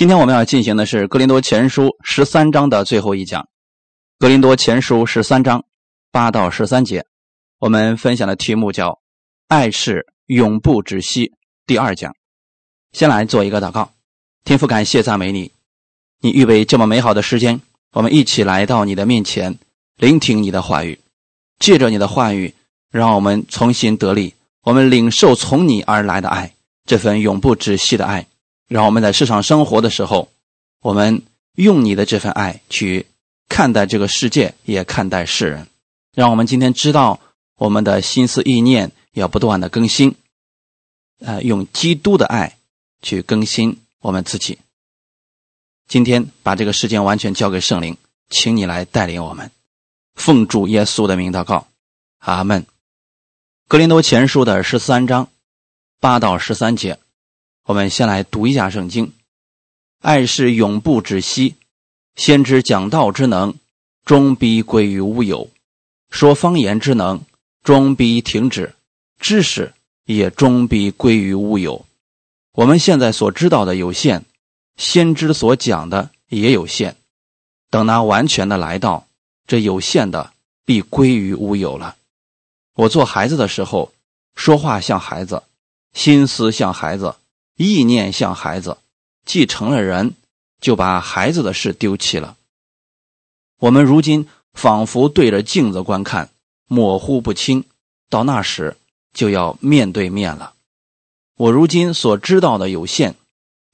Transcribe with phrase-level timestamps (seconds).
[0.00, 3.42] 今天我们要进行的是《格林多前书》十三章的最后一讲，
[4.18, 5.62] 《格林多前书》十三章
[6.10, 7.04] 八到十三节，
[7.58, 8.98] 我们分享的题目叫
[9.48, 11.34] “爱是永不止息”。
[11.68, 12.14] 第二讲，
[12.92, 13.92] 先来做一个祷告，
[14.42, 15.52] 天父感谢赞美你，
[16.22, 17.60] 你预备这么美好的时间，
[17.92, 19.58] 我们一起来到你的面前，
[19.98, 20.98] 聆听你的话语，
[21.58, 22.54] 借着你的话语，
[22.90, 24.32] 让我们重新得力，
[24.62, 26.54] 我们领受从你而来的爱，
[26.86, 28.26] 这份永不止息的爱。
[28.70, 30.30] 让我们在世上生活的时候，
[30.80, 31.22] 我们
[31.56, 33.06] 用你的这份爱去
[33.48, 35.66] 看待这个世界，也看待世人。
[36.14, 37.18] 让我们今天知道，
[37.56, 40.14] 我们的心思意念要不断的更新，
[41.18, 42.58] 呃，用基督的爱
[43.02, 44.60] 去更新我们自己。
[45.88, 47.96] 今天把这个时间完全交给圣灵，
[48.28, 49.50] 请你来带领我们，
[50.14, 51.66] 奉主耶稣的名祷告，
[52.18, 52.64] 阿门。
[53.66, 55.28] 格林多前书的十三章
[55.98, 57.00] 八到十三节。
[57.64, 59.12] 我们先来读一下圣经：
[60.00, 61.56] 爱是永不止息，
[62.16, 63.54] 先知讲道之能，
[64.04, 65.48] 终必归于乌有；
[66.10, 67.20] 说方言之能，
[67.62, 68.74] 终必停止；
[69.20, 71.84] 知识也终必归于乌有。
[72.52, 74.24] 我们现在所知道的有限，
[74.76, 76.96] 先知所讲的也有限。
[77.70, 79.06] 等那完全的来到，
[79.46, 80.32] 这有限的
[80.64, 81.96] 必归于乌有了。
[82.74, 83.92] 我做孩子的时候，
[84.34, 85.42] 说话像孩子，
[85.92, 87.14] 心思像孩子。
[87.66, 88.78] 意念像孩子，
[89.26, 90.14] 继承了人，
[90.62, 92.38] 就把孩子的事丢弃了。
[93.58, 96.30] 我们如今仿佛对着镜子观看，
[96.66, 97.66] 模糊不清。
[98.08, 98.78] 到那时
[99.12, 100.54] 就要面对面了。
[101.36, 103.14] 我如今所知道的有限，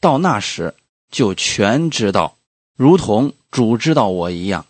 [0.01, 0.75] 到那时
[1.13, 2.37] 就全知道，
[2.77, 4.67] 如同主知道我一样。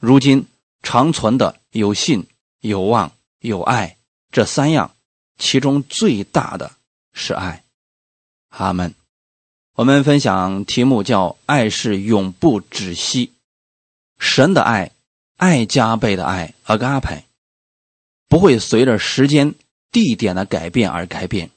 [0.00, 0.46] 如今
[0.82, 2.26] 长存的有信、
[2.60, 3.96] 有望、有爱，
[4.32, 4.96] 这三样，
[5.38, 6.72] 其中最大的
[7.12, 7.64] 是爱。
[8.50, 8.94] 阿门。
[9.74, 13.32] 我们分享题目叫“爱是永不止息”。
[14.20, 14.92] 神的爱，
[15.36, 17.24] 爱加倍的爱阿嘎派，
[18.28, 19.54] 不会随着时间、
[19.90, 21.50] 地点的改变而改变，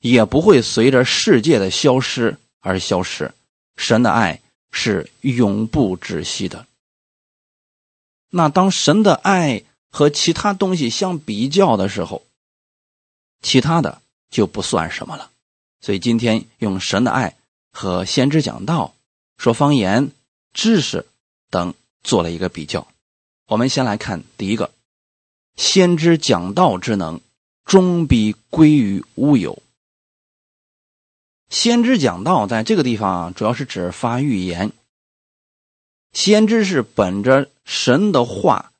[0.00, 3.34] 也不会随着世界的消失而消失。
[3.76, 4.40] 神的爱
[4.70, 6.66] 是永不止息的。
[8.30, 12.22] 那当神的爱和其他东西相比较的时候，
[13.42, 14.00] 其他的
[14.30, 15.30] 就不算什么了。
[15.84, 17.36] 所以今天用神的爱
[17.70, 18.94] 和先知讲道、
[19.36, 20.12] 说方言、
[20.54, 21.04] 知识
[21.50, 22.88] 等做了一个比较。
[23.48, 24.72] 我们先来看第一个：
[25.56, 27.20] 先知讲道之能，
[27.66, 29.62] 终必归于乌有。
[31.50, 34.72] 先知讲道在这个地方主要是指发预言。
[36.14, 38.72] 先知是本着神的话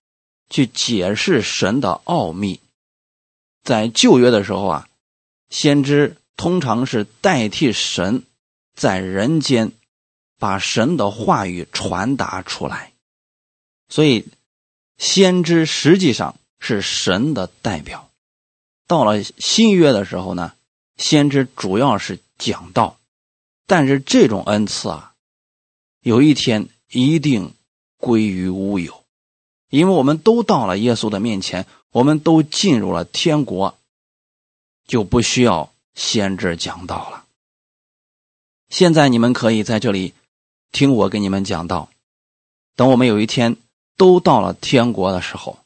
[0.49, 2.61] 去解释神的奥秘。
[3.63, 4.89] 在旧约的时候啊，
[5.51, 6.17] 先知。
[6.37, 8.25] 通常是代替神
[8.75, 9.73] 在人间
[10.39, 12.93] 把神的话语传达出来，
[13.89, 14.27] 所以
[14.99, 18.11] 先知实际上是神的代表。
[18.87, 20.55] 到了新约的时候呢，
[20.97, 22.99] 先知主要是讲道，
[23.67, 25.15] 但是这种恩赐啊，
[26.01, 27.55] 有一天一定
[27.97, 29.05] 归于乌有，
[29.71, 33.79] 因为我们都到了耶稣的面前，我们都进入了天国，
[34.87, 35.73] 就不需要。
[35.95, 37.25] 先知讲道了。
[38.69, 40.15] 现在你们可以在这里
[40.73, 41.89] 听我给你们讲道。
[42.75, 43.57] 等我们有一天
[43.97, 45.59] 都到了天国的时候，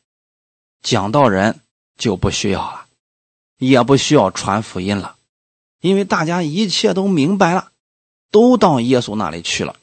[0.82, 1.60] 讲道人
[1.96, 2.86] 就不需要了，
[3.56, 5.16] 也不需要传福音了，
[5.80, 7.72] 因为大家一切都明白了，
[8.30, 9.76] 都到耶稣那里去了，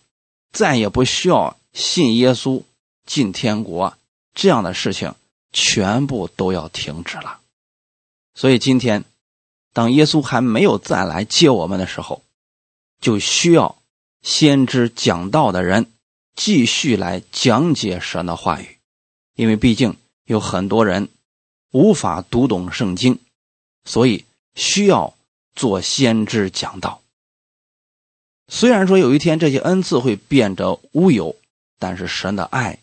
[0.51, 2.61] 再也不需要信耶稣
[3.07, 3.97] 进天国
[4.35, 5.15] 这样的事情，
[5.51, 7.39] 全部都要停止了。
[8.35, 9.03] 所以今天。
[9.75, 12.23] 当耶稣还没有再来接我们的时候，
[13.01, 13.77] 就需要
[14.21, 15.91] 先知讲道的人
[16.33, 18.77] 继续来讲解神的话语，
[19.35, 21.09] 因为毕竟有很多人
[21.71, 23.19] 无法读懂圣经，
[23.83, 24.23] 所以
[24.55, 25.13] 需要
[25.53, 27.01] 做先知讲道。
[28.47, 31.35] 虽然说有一天这些恩赐会变得乌有，
[31.79, 32.79] 但是神的爱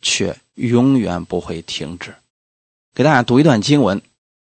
[0.00, 2.14] 却永远不会停止。
[2.94, 4.00] 给大家读一段经文：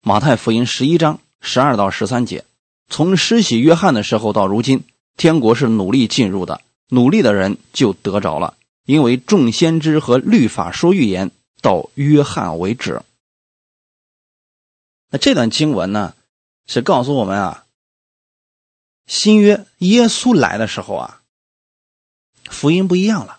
[0.00, 1.20] 马太福音十一章。
[1.46, 2.46] 十二到十三节，
[2.88, 4.82] 从施洗约翰的时候到如今，
[5.14, 8.56] 天国是努力进入的，努力的人就得着了。
[8.86, 11.30] 因为众先知和律法说预言
[11.60, 13.02] 到约翰为止。
[15.10, 16.14] 那这段经文呢，
[16.66, 17.66] 是告诉我们啊，
[19.06, 21.20] 新约耶稣来的时候啊，
[22.48, 23.38] 福音不一样了。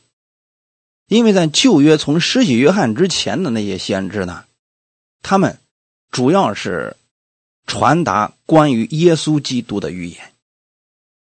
[1.07, 4.45] 因为在旧约从施洗约翰之前的那些先知呢，
[5.23, 5.57] 他们
[6.11, 6.95] 主要是。
[7.65, 10.33] 传达关于耶稣基督的预言，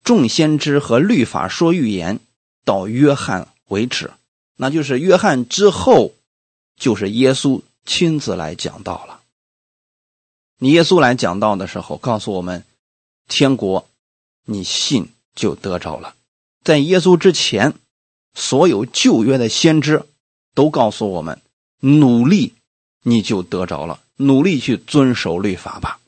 [0.05, 2.20] 众先知和律法说预言
[2.64, 4.12] 到约翰为止，
[4.56, 6.12] 那就是约翰之后，
[6.76, 9.20] 就是耶稣亲自来讲道了。
[10.58, 12.64] 你耶稣来讲道的时候，告诉我们，
[13.29, 13.88] 天国，
[14.44, 16.14] 你信就得着了。
[16.64, 17.75] 在耶稣之前，
[18.34, 20.05] 所有旧约的先知
[20.55, 21.41] 都告诉我们，
[21.81, 22.55] 努力
[23.02, 26.00] 你就得着了，努力去遵守律法吧。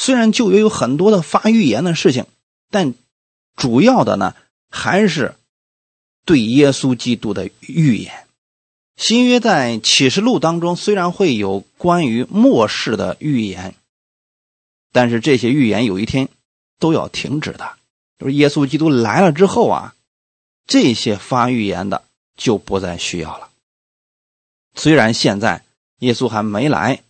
[0.00, 2.24] 虽然旧约有很多的发预言的事情，
[2.70, 2.94] 但
[3.54, 4.34] 主要的呢
[4.70, 5.34] 还是
[6.24, 8.26] 对耶稣基督的预言。
[8.96, 13.74] 新约在启示录当中虽然会有关于末世的预言，
[14.90, 16.30] 但是这些预言有一天
[16.78, 17.76] 都要停止的。
[18.18, 19.94] 就是耶稣基督来了之后啊，
[20.66, 22.04] 这些发预言的
[22.38, 23.50] 就不再需要了。
[24.74, 25.62] 虽然现在
[25.98, 27.02] 耶稣还没来，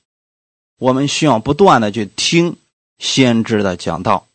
[0.77, 2.57] 我们需要不断的去听。
[3.01, 4.27] 先知的讲道，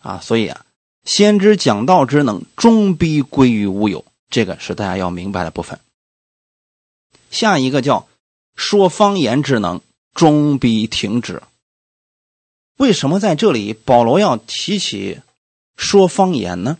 [0.00, 0.66] 啊，所以啊，
[1.04, 5.78] 先知讲道之能终必归于无有，这个是大家要明白的部分。
[7.30, 8.08] 下一个叫
[8.56, 9.80] 说方言之能
[10.12, 11.40] 终必停止。
[12.78, 15.20] 为什么在这里保罗要提起
[15.76, 16.78] 说方言呢？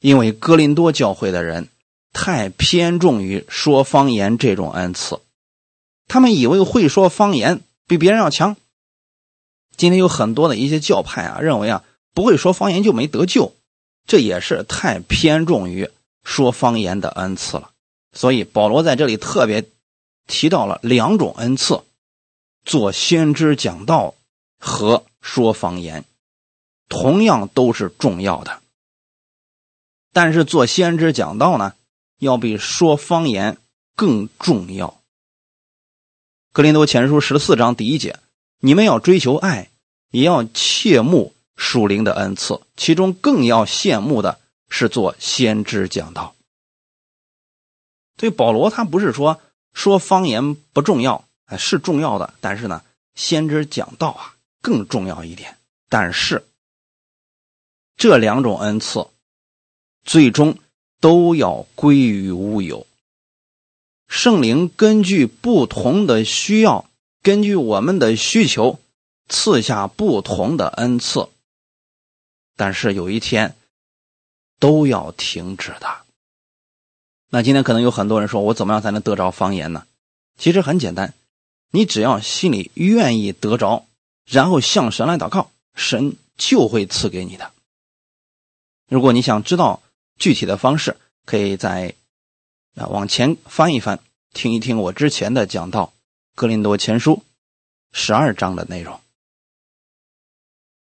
[0.00, 1.68] 因为哥林多教会的人
[2.12, 5.20] 太偏重于说方言这种恩赐，
[6.06, 8.56] 他们以为会说方言比别人要强。
[9.78, 13.54] 今天有很多的一些教派啊，认为啊不会说方言就没得救，
[14.06, 15.88] 这也是太偏重于
[16.24, 17.70] 说方言的恩赐了。
[18.12, 19.64] 所以保罗在这里特别
[20.26, 21.84] 提到了两种恩赐：
[22.64, 24.14] 做先知讲道
[24.58, 26.04] 和说方言，
[26.88, 28.60] 同样都是重要的。
[30.12, 31.74] 但是做先知讲道呢，
[32.18, 33.58] 要比说方言
[33.94, 34.98] 更重要。
[36.52, 38.18] 格林多前书十四章第一节。
[38.60, 39.70] 你们要追求爱，
[40.10, 46.34] 也要切慕属灵的恩赐，其中更要羡慕的是做先知讲道。
[48.16, 49.40] 对保罗，他不是说
[49.72, 52.82] 说方言不重要，哎，是重要的，但是呢，
[53.14, 55.56] 先知讲道啊更重要一点。
[55.88, 56.44] 但是
[57.96, 59.06] 这两种恩赐
[60.04, 60.58] 最终
[61.00, 62.86] 都要归于无有。
[64.08, 66.84] 圣灵根据不同的需要。
[67.22, 68.78] 根据我们的需求，
[69.28, 71.28] 赐下不同的恩赐，
[72.56, 73.56] 但是有一天
[74.58, 75.98] 都要停止的。
[77.30, 79.86] 那今天可能有很多人说：“我怎么样才能得着方言呢？”
[80.38, 81.12] 其实很简单，
[81.70, 83.86] 你只要心里愿意得着，
[84.24, 87.52] 然后向神来祷告，神就会赐给你的。
[88.88, 89.82] 如果你想知道
[90.16, 91.94] 具体的方式，可以在
[92.76, 94.00] 啊往前翻一翻，
[94.32, 95.92] 听一听我之前的讲道。
[96.38, 97.24] 格林多前书
[97.90, 99.00] 十二章的内容。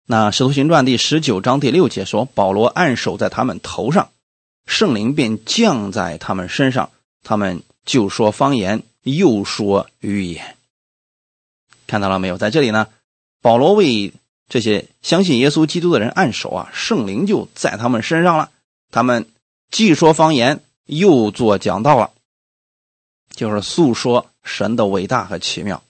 [0.06, 4.12] 那使徒行传第十九章第六节说：“保罗按手在他们头上，
[4.66, 6.92] 圣灵便降在他们身上，
[7.24, 10.56] 他们就说方言，又说预言。”
[11.88, 12.38] 看到了没有？
[12.38, 12.86] 在这里呢，
[13.40, 14.12] 保罗为
[14.48, 18.52] 这些相信耶稣基督的人按手啊，圣灵就在他们身上了。
[18.92, 19.28] 他们
[19.72, 22.12] 既说方言，又做讲道了，
[23.34, 24.28] 就是诉说。
[24.42, 25.82] 神的伟大和奇妙。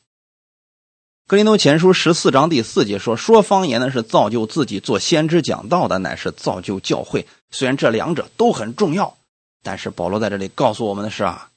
[1.28, 9.16] 格林多前书十四章第四节说：“说方言的是造就自己，做先知讲道的乃是造就教会。”虽然这两者都很重要，
[9.62, 11.50] 但是保罗在这里告诉我们的是啊，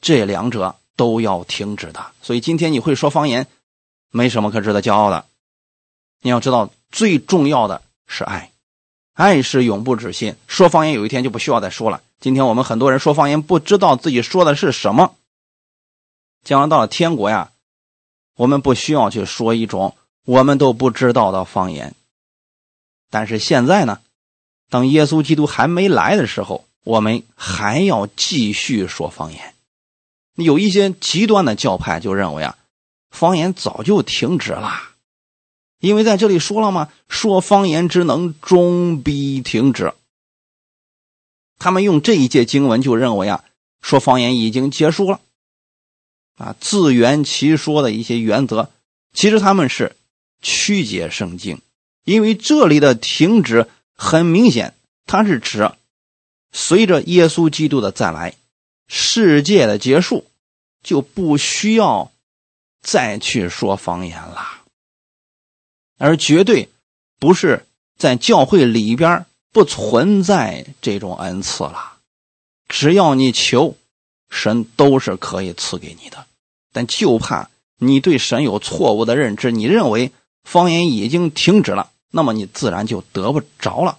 [0.00, 2.06] 这两者都要停止的。
[2.22, 3.46] 所以今天你会说方言，
[4.10, 5.26] 没什么可值得骄傲的。
[6.22, 8.52] 你要知道，最重要的是爱，
[9.12, 10.34] 爱是永不止息。
[10.46, 12.00] 说方言有一天就不需要再说了。
[12.20, 15.14] 今天我们很多人说方言，不知道自己说的是什么。
[16.46, 17.50] 将来到了天国呀，
[18.36, 21.96] 我们不需要去说一种我们都不知道的方言。
[23.10, 24.00] 但是现在呢，
[24.70, 29.54] 当耶稣基督还没来的时候，我们还要继续说方言。
[30.36, 32.56] 有一些极端的教派就认为啊，
[33.10, 34.72] 方言早就停止了，
[35.80, 36.92] 因为在这里说了嘛？
[37.08, 39.94] 说方言之能终必停止。
[41.58, 43.42] 他们用这一节经文就认为啊，
[43.82, 45.20] 说方言已经结束了。
[46.36, 48.70] 啊，自圆其说的一些原则，
[49.14, 49.96] 其实他们是
[50.42, 51.60] 曲解圣经，
[52.04, 54.74] 因为这里的停止很明显，
[55.06, 55.72] 它是指
[56.52, 58.34] 随着耶稣基督的再来，
[58.86, 60.26] 世界的结束，
[60.82, 62.12] 就不需要
[62.82, 64.62] 再去说方言了，
[65.96, 66.68] 而绝对
[67.18, 67.66] 不是
[67.96, 71.96] 在教会里边不存在这种恩赐了，
[72.68, 73.74] 只要你求。
[74.30, 76.26] 神都是可以赐给你的，
[76.72, 83.98] 但就怕你对神有错误的认知，你认为方言已经停止了，那么你自然就得不着了。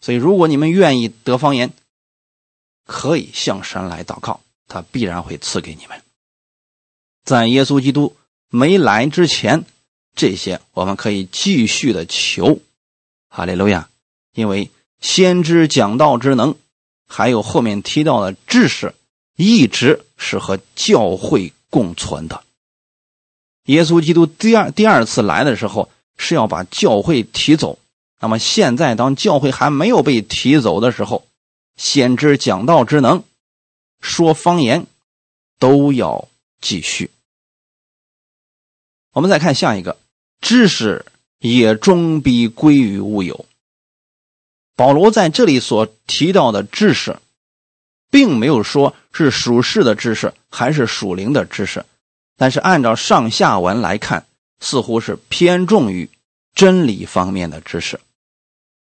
[0.00, 1.72] 所以，如果你们愿意得方言，
[2.86, 6.00] 可以向神来祷告，他必然会赐给你们。
[7.24, 8.14] 在耶稣基督
[8.48, 9.64] 没来之前，
[10.14, 12.60] 这些我们可以继续的求，
[13.28, 13.88] 哈利路亚！
[14.34, 14.70] 因为
[15.00, 16.56] 先知讲道之能，
[17.08, 18.94] 还有后面提到的知识，
[19.36, 22.42] 一直是和教会共存的。
[23.64, 27.78] 耶稣基督第二第二次来的时候，是要把教会提走。
[28.18, 31.26] 那么现在，当教会还没有被提走的时候，
[31.76, 33.22] 先知讲道之能，
[34.00, 34.86] 说方言，
[35.58, 36.28] 都要
[36.60, 37.10] 继续。
[39.12, 39.98] 我们再看下一个，
[40.40, 41.04] 知识
[41.38, 43.44] 也终必归于物有。
[44.74, 47.18] 保罗在这里所提到的知识，
[48.10, 51.84] 并没有说是属世的知识还是属灵的知识，
[52.36, 54.26] 但是按照上下文来看，
[54.60, 56.08] 似乎是偏重于
[56.54, 58.00] 真理方面的知识。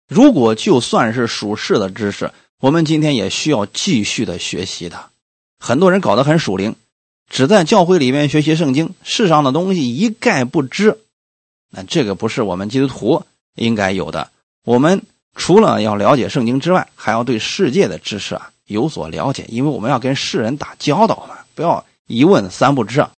[0.08, 5.10] 如果就算是属世的知识，我们今天也需要继续的学习的。
[5.58, 6.74] 很多人搞得很属灵。
[7.30, 10.98] 只在教会里面学习圣经，世上的东西一概不知，
[11.70, 13.22] 那这个不是我们基督徒
[13.54, 14.30] 应该有的。
[14.64, 15.02] 我们
[15.34, 23.10] 除了要了解圣经之外，还要对世界的知识啊有所了解，因为我们要跟世人打交道嘛，不要一问三不知啊。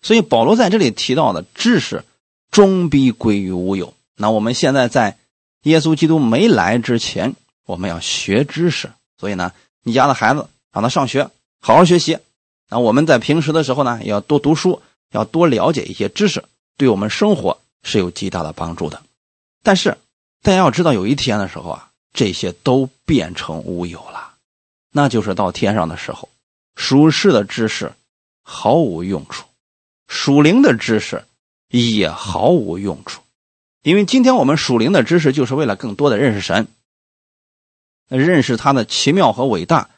[0.00, 2.04] 所以保罗在这里提到的知识，
[2.52, 3.94] 终必归于无有。
[4.14, 5.18] 那我们现在在
[5.64, 7.34] 耶稣基督没来之前，
[7.66, 8.90] 我们要学知识。
[9.18, 11.28] 所以呢，你家的孩子让他上学，
[11.60, 12.18] 好好学习。
[12.70, 16.44] 那我们在平时的时候呢，也要多读书，要多了解一些知识，
[16.76, 19.02] 对我们生活是有极大的帮助的。
[19.64, 19.98] 但是
[20.42, 24.27] 大家要知道，有一天的时候啊，这些都变成乌有了，
[25.00, 26.28] 那就是到天上的时候，
[26.74, 27.92] 属世的知识
[28.42, 29.46] 毫无用处，
[30.08, 31.24] 属灵的知识
[31.68, 33.22] 也毫无用处，
[33.82, 36.66] 因为今天我们属灵的知识就是为了更多的认识神，
[38.08, 39.88] 认识他的奇妙和伟大。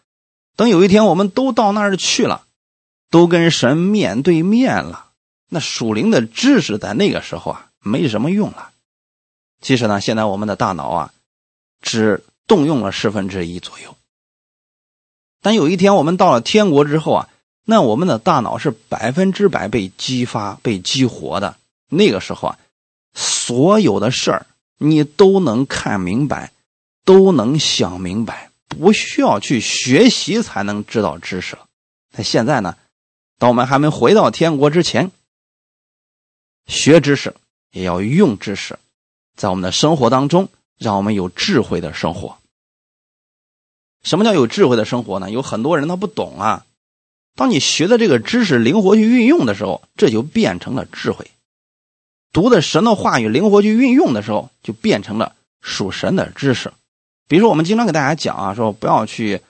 [0.54, 2.44] 等有一天我们都到那儿去了。
[3.08, 5.10] 都跟神面对面了，
[5.48, 8.70] 那属灵的知识在那个时候啊没什么用了。
[9.60, 11.12] 其实呢，现在我们的大脑啊
[11.80, 13.96] 只动用了十分之一左右。
[15.42, 17.28] 但有一天我们到了天国之后啊，
[17.64, 21.56] 那我们的大脑是百分之百被激发、被激活的。
[21.88, 22.58] 那个时候啊，
[23.14, 24.46] 所有的事儿
[24.78, 26.52] 你都能看明白，
[27.04, 31.58] 都能想明白，不需要去学习才能知道知识。
[32.12, 32.76] 那现在呢？
[33.38, 35.10] 当我们还没回到天国之前，
[36.66, 37.34] 学知识
[37.72, 38.78] 也要用知识，
[39.34, 42.36] 在我们的生活当中，让我们有智慧的生活。
[44.02, 45.30] 什么叫有智慧的生活呢？
[45.30, 46.64] 有很多人他不懂啊。
[47.36, 51.30] 当你学的这个知识灵活去运用的时候，这就变成了智慧。
[52.32, 56.72] 读的神的话语灵活去运用的时候，就变成了属神的知识。
[57.28, 59.40] 比如说，我们经常给大家讲啊，说不要去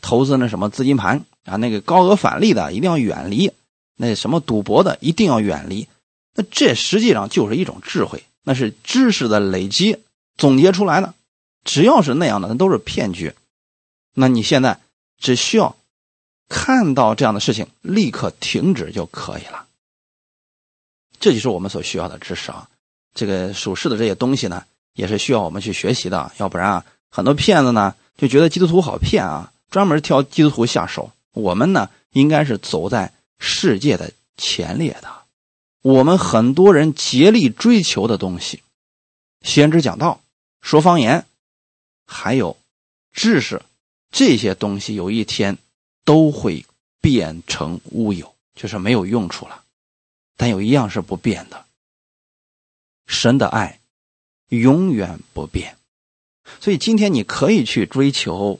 [0.00, 1.24] 投资那什么资金盘。
[1.44, 3.52] 啊，那个高额返利的一定要远离，
[3.96, 5.86] 那什么赌博的一定要远离。
[6.34, 9.98] 那这实际上就是一种智慧，那是知识的累积
[10.36, 11.14] 总结出来的。
[11.62, 13.32] 只要是那样的，那都是骗局。
[14.18, 14.80] 那你现在
[15.18, 15.76] 只需要
[16.48, 19.66] 看到这样的事情，立刻停止就可以了。
[21.20, 22.68] 这就是我们所需要的知识啊。
[23.14, 26.32] 这个属世的这些东西呢，也是需要我们去学习的。
[26.38, 31.12] 要不然啊，很多骗子呢就觉得基督徒好骗啊，专门挑基督徒下手。
[31.32, 35.10] 我们呢，应该是走在世界的前列的。
[35.82, 38.62] 我们很多人竭力追求的东西，
[39.42, 40.20] 先知讲道、
[40.60, 41.26] 说方言，
[42.06, 42.56] 还有
[43.12, 43.62] 知识，
[44.16, 45.58] 这些东西有一天
[46.02, 46.64] 都会
[47.02, 49.62] 变成乌有，就是没有用处了。
[50.38, 51.66] 但有一样是不变的，
[53.06, 53.78] 神的爱
[54.48, 55.76] 永远不变。
[56.62, 58.58] 所以今天你可以去追求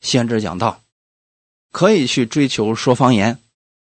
[0.00, 0.80] 先知讲道。
[1.72, 3.40] 可以去追求说方言，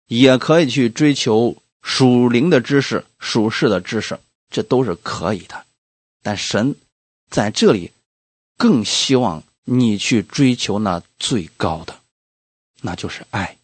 [0.08, 5.66] 也可以去追求属灵的知识、属世的知识，这都是可以的。
[6.22, 6.76] 但神
[7.30, 7.92] 在这里
[8.58, 12.00] 更希望你去追求那最高的，
[12.82, 13.58] 那就是爱，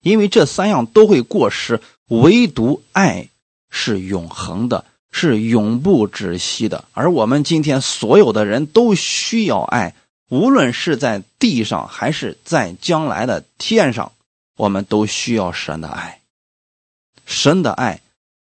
[0.00, 3.28] 因为这三样都会过时，唯独爱
[3.68, 6.86] 是永恒的，是永不止息的。
[6.92, 9.94] 而我们今天所有的人都需要爱。
[10.28, 14.12] 无论是在地上还是在将来的天上，
[14.56, 16.22] 我们都需要神的爱。
[17.26, 18.00] 神的爱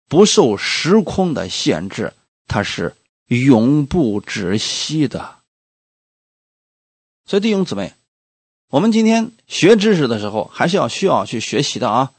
[0.08, 2.14] 不受时空的限制，
[2.48, 2.96] 它是
[3.26, 5.38] 永不止息的。
[7.26, 7.94] 所以弟兄姊妹，
[8.70, 12.12] 我们今天学知识的时候，还是要需要去学习的啊！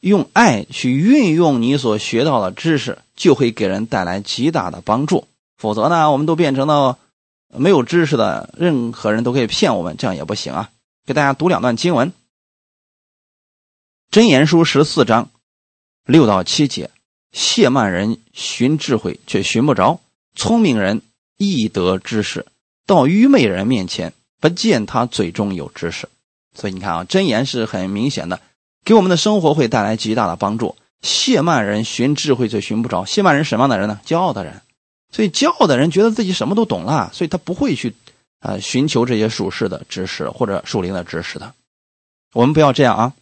[0.00, 5.28] 用爱去运用你所学到的知识，就会给人带来极大的帮助。
[5.56, 6.98] 否则呢，我们都变成了
[7.54, 10.70] 没有知识的，任何人都可以骗我们，这样也不行啊。
[11.06, 12.08] 给大家读两段经文，
[14.10, 15.30] 《真言书》十四章
[16.04, 16.90] 六到七节：
[17.32, 20.00] 谢曼人寻智慧却寻不着，
[20.34, 21.02] 聪明人
[21.36, 22.46] 易得知识，
[22.86, 24.12] 到愚昧人面前
[24.42, 26.06] 不见他嘴中有知识。
[26.54, 28.38] 所以你看啊，真言是很明显的，
[28.84, 30.76] 给我们的生活会带来极大的帮助。
[31.00, 33.98] 谢曼人寻智慧却寻不着，谢曼人什么样的人呢？
[34.04, 34.60] 骄傲的人。
[35.10, 37.94] 所以骄傲的人觉得自己什么都懂了，所以他不会去。
[38.40, 41.54] 啊，寻求这些属世的知识或者属灵的知识的，
[42.32, 43.12] 我们不要这样啊！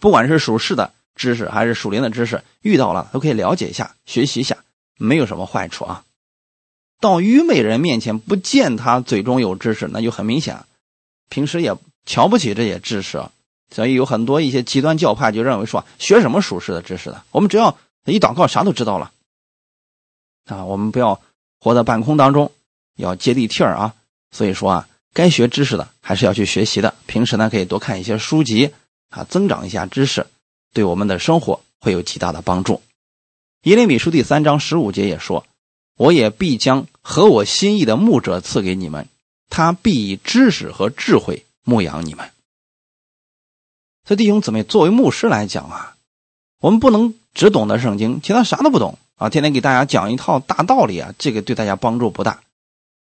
[0.00, 4.56] 不管是属世的知识还是属灵的知识，遇到了都可以了解一下、学习一下，
[4.96, 6.02] 没有什么坏处啊。
[7.00, 10.64] 到愚昧人面前不见他嘴中有知识，那就很明显，
[11.28, 13.22] 平时也瞧不起这些知识，
[13.70, 17.76] 所以有很多一些极端教派就认为说，学什么属世的知识的，我们只要
[18.06, 19.12] 一祷告，啥都知道了
[20.46, 20.64] 啊！
[20.64, 21.20] 我们不要
[21.58, 22.52] 活在半空当中，
[22.96, 23.94] 要接地气儿啊！
[24.30, 26.94] 所以说啊，该学知识的还是要去学习的。
[27.06, 28.72] 平时呢，可以多看一些书籍
[29.10, 30.26] 啊，增长一下知识，
[30.72, 32.80] 对我们的生活会有极大的帮助。
[33.62, 35.44] 耶利米书第三章十五节也说
[35.96, 39.08] ：“我也必将合我心意的牧者赐给你们，
[39.48, 42.30] 他必以知识和智慧牧养你们。”
[44.04, 45.96] 这弟兄姊妹，作为牧师来讲啊，
[46.60, 52.42] 我们不能只懂得圣经，其他啥都不懂啊，天天给大家讲一套大道理啊，这个对大家帮助不大。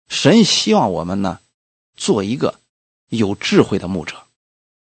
[0.09, 1.39] 神希望我们呢，
[1.95, 2.59] 做一个
[3.07, 4.15] 有智慧的牧者，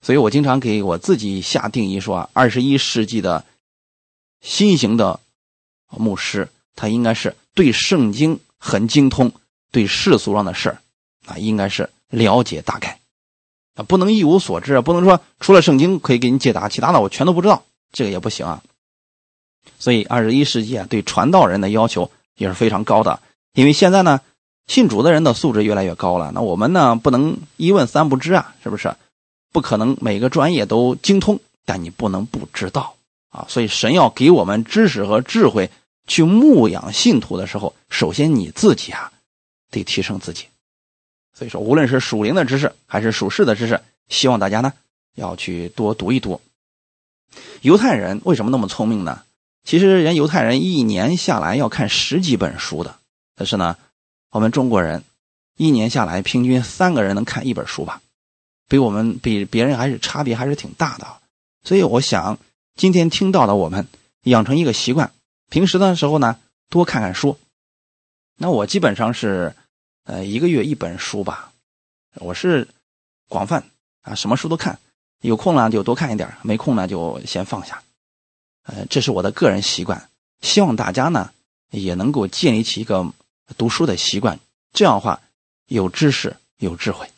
[0.01, 3.45] 所以我经常给我自己下定义说啊，二十一世纪的
[4.41, 5.21] 新型的
[5.91, 9.33] 牧师，他应该是对圣经很精通，
[9.73, 10.79] 对世俗上的事
[11.27, 13.01] 啊，应该是了解大概
[13.75, 18.63] 啊，不能一无所知，不能说除了圣经可以给你解答，其他的我全都不知道，这个也不行啊。
[19.81, 23.19] 所以二十一世纪啊，对传道人的要求也是非常高的，
[23.55, 24.21] 因为现在呢。
[24.69, 28.95] 信主的人的素质越来越高了，那我们呢不能一问三不知啊，是不是？
[29.51, 32.95] 不可能每个专业都精通，但你不能不知道
[33.31, 33.47] 啊。
[33.49, 35.71] 所以神要给我们知识和智慧
[36.09, 39.13] 去牧养信徒的时候，首先你自己啊
[39.71, 40.47] 得提升自己。
[41.33, 44.73] 所以说，无论是属灵的知识还是属世的知识，希望大家呢
[45.15, 46.41] 要去多读一读。
[47.61, 49.23] 犹太人为什么那么聪明呢？
[49.63, 52.99] 其实人犹太人一年下来要看十几本书的，
[53.37, 53.77] 但是呢。
[54.31, 55.05] 我们中国人
[55.57, 58.03] 一年下来平均三个人能看一本书吧，
[58.69, 61.07] 比我们比别人还是差别还是挺大的。
[61.65, 62.39] 所以我想
[62.77, 63.89] 今天听到的我们
[64.25, 65.11] 养成一个习惯，
[65.49, 67.39] 平时的时候呢多看看书。
[68.37, 69.55] 那我基本上是
[70.05, 71.53] 呃一个月一本书吧，
[72.15, 72.69] 我是
[73.29, 73.65] 广泛
[74.03, 74.79] 啊什么书都看，
[75.21, 77.83] 有空呢就多看一点，没空呢就先放下。
[78.63, 80.09] 呃，这是我的个人习惯，
[80.41, 81.33] 希望大家呢
[81.71, 83.13] 也能够建立起一个。
[83.57, 84.39] 读书的习惯，
[84.75, 85.23] 这样的话
[85.69, 87.11] 有知识有智慧。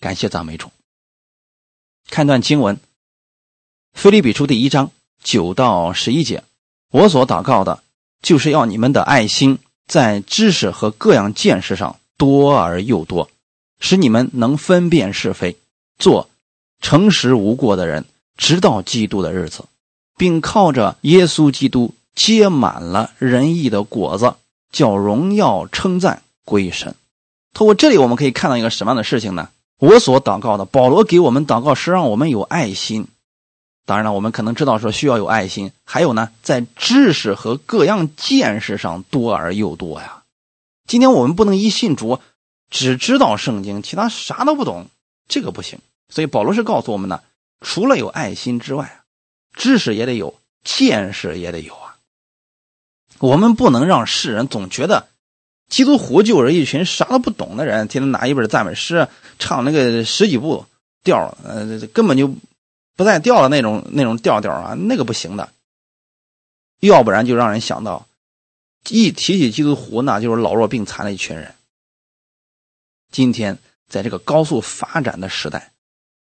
[0.00, 0.70] 感谢赞美主。
[2.08, 2.76] 看段经文，
[3.92, 4.90] 《腓立比书》第一章
[5.22, 6.42] 九到十一节，
[6.90, 7.80] 我所祷告的，
[8.22, 13.28] 就是要你们的爱心在知识和各样见识上多而又多，
[13.80, 15.56] 使你们能分辨是非，
[15.98, 16.28] 做
[16.80, 18.04] 诚实无过的人，
[18.36, 19.64] 直到基督的日子，
[20.16, 24.34] 并靠着耶稣基督结满了仁义的果子。
[24.72, 26.94] 叫荣耀称赞归神。
[27.54, 29.48] 通过这里，我们可以看到一个什么样的事情呢？
[29.78, 33.06] 我所祷告的，保罗给我们祷告是让我们有爱心。
[33.86, 40.24] 当然了，我们可能知道说需要有爱心，还有呢，在知识和各样见识上多而又多呀。
[40.88, 42.20] 今天我们不能一信主
[42.68, 44.88] 只知道圣经，其他啥都不懂，
[45.28, 45.78] 这个不行。
[46.08, 47.20] 所以保罗是告诉我们呢，
[47.60, 49.02] 除了有爱心之外，
[49.54, 51.96] 知识也得有，见识也得有啊。
[53.18, 55.08] 我们不能让世人总觉得
[55.68, 60.66] 基督徒就是一群啥都不懂的人，天天拿一本赞美诗唱那个十几步
[61.02, 62.34] 调，呃，根本就
[62.96, 65.52] 不带调的那种那种调调啊，那个不行的。
[66.80, 68.08] 要不然就让人想到，
[68.88, 71.54] 一提起基督湖，那就是老弱病残的一群人。
[73.12, 75.72] 今天在这个高速发展的时代，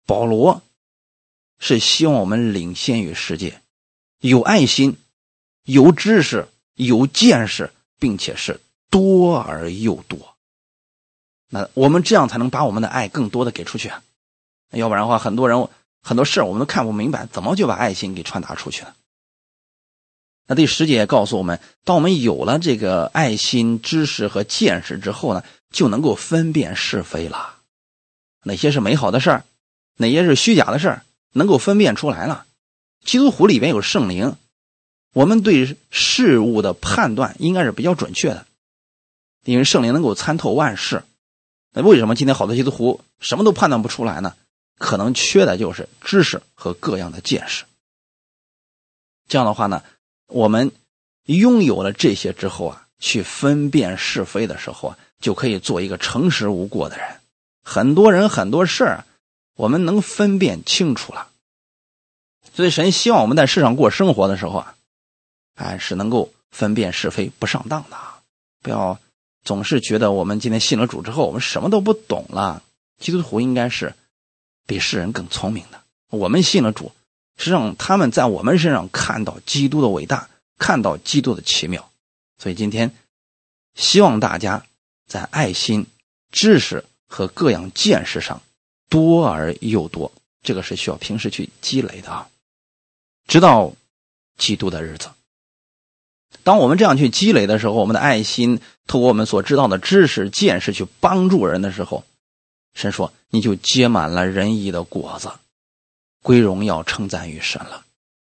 [0.04, 0.62] 保罗
[1.58, 3.62] 是希望我们领先于世界，
[4.20, 4.98] 有爱心，
[5.64, 6.48] 有知识。
[6.78, 10.36] 有见识，并且是多而又多，
[11.48, 13.90] 那我们这样才能把我们的爱更多的给出去。
[14.72, 15.70] 要不然的话，很多人
[16.06, 18.94] 很多事我们都看不明白，怎么就把爱心给传达出去了？
[20.46, 25.42] 那第十节告诉我们，当我们有了这个爱心、知识和见识之后呢，
[25.72, 27.56] 就能够分辨是非了。
[28.44, 29.44] 哪些是美好的事儿，
[29.96, 32.46] 哪些是虚假的事儿，能够分辨出来了。
[33.04, 34.36] 基督徒里边有圣灵。
[35.12, 38.46] 我们对事物的判断应该是比较准确的，
[39.44, 41.02] 因为圣灵能够参透万事。
[41.72, 44.36] 那为什么今天好多基督徒什么都判断不出来呢？
[44.78, 47.64] 可能缺的就是知识和各样的见识。
[49.28, 49.82] 这样的话呢，
[50.26, 50.72] 我们
[51.24, 57.20] 拥有了这些之后啊，去分辨是非的时候啊，就可以做一个诚实无过的人。
[57.62, 59.04] 很多人很多事儿，
[59.56, 61.28] 我们能分辨清楚了。
[62.54, 64.74] 所以神希望我们在世上过生活的时候啊，
[65.56, 68.22] 哎，是能够分辨是非、不上当的啊。
[68.62, 68.98] 不要
[69.42, 72.62] 总是觉得我们今天信了主之后，我们什么都不懂了。
[72.98, 73.94] 基督徒应该是
[74.66, 75.80] 比世人更聪明的。
[76.10, 76.92] 我们信了主。
[77.38, 81.90] 是让他们在我们身上看到基督的伟大，看到基督的奇妙。
[82.38, 82.94] 所以今天，
[83.74, 84.64] 希望大家
[85.06, 85.86] 在爱心、
[86.32, 88.40] 知识和各样见识上
[88.88, 90.10] 多而又多。
[90.42, 92.26] 这个是需要平时去积累的啊，
[93.26, 93.74] 直到
[94.38, 95.10] 基督的日子。
[96.42, 102.02] 当我们这样去积累的时候，我们的爱心透过我们所知道的知识、见识去帮助人的时候，
[102.76, 105.28] 神说你就结满了仁义的果子。
[106.22, 107.84] 归荣耀称赞于神了。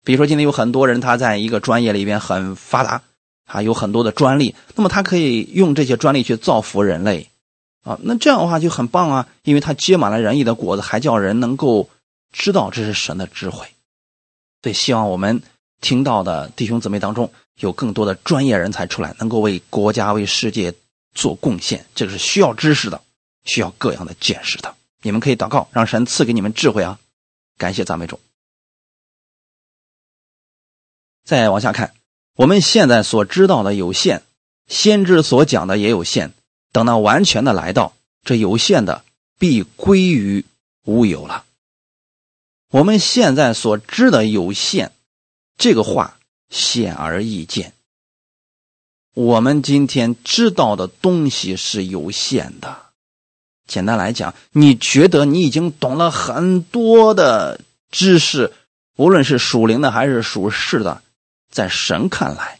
[0.03, 3.03] 比如说，今天有很多人他在一个专业里边很发达，
[3.45, 7.29] 啊，有很多的专利，那么他可以用这些专利去造福人类，
[7.85, 11.89] 啊，那这样的话就很棒啊，因为他结满了仁义的果子，还叫人能够
[12.33, 13.67] 知道这是神的智慧。
[14.63, 15.43] 所以，希望我们
[15.81, 20.73] 听到的弟兄姊妹当中有更多的专业人才出来，能够为国家、为世界
[21.15, 21.85] 做贡献。
[21.95, 23.03] 这个是需要知识的，
[23.45, 24.77] 需要各样的见识的。
[25.03, 26.99] 你们可以祷告，让神赐给你们智慧啊。
[27.59, 28.21] 感谢赞美主。
[31.25, 31.95] 再往下看，
[32.35, 34.23] 我们现在所知道的有限，
[34.67, 36.33] 先知所讲的也有限。
[36.73, 39.05] 等到完全的来到，这有限的
[39.39, 40.45] 必归于
[40.85, 41.45] 无有了。
[42.71, 44.93] 我们现在所知的有限，
[45.59, 47.75] 这个话显而易见。
[49.15, 52.92] 我们今天知道的东西是有限的。
[53.67, 58.53] 简单来讲，你觉得你已经懂了很多的知识，
[58.97, 61.03] 无论是属灵的还是属世的，
[61.51, 62.59] 在神看来，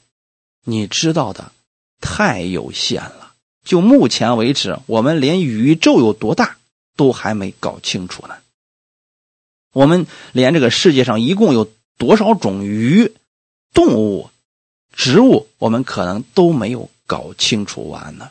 [0.65, 1.53] 你知道的
[2.01, 3.33] 太有限了。
[3.65, 6.57] 就目前为止，我们连宇宙有多大
[6.97, 8.37] 都还没搞清楚呢。
[9.73, 13.13] 我们连这个世界上一共有多少种鱼、
[13.75, 14.31] 动物、
[14.93, 18.31] 植物，我们可能都没有搞清楚完呢。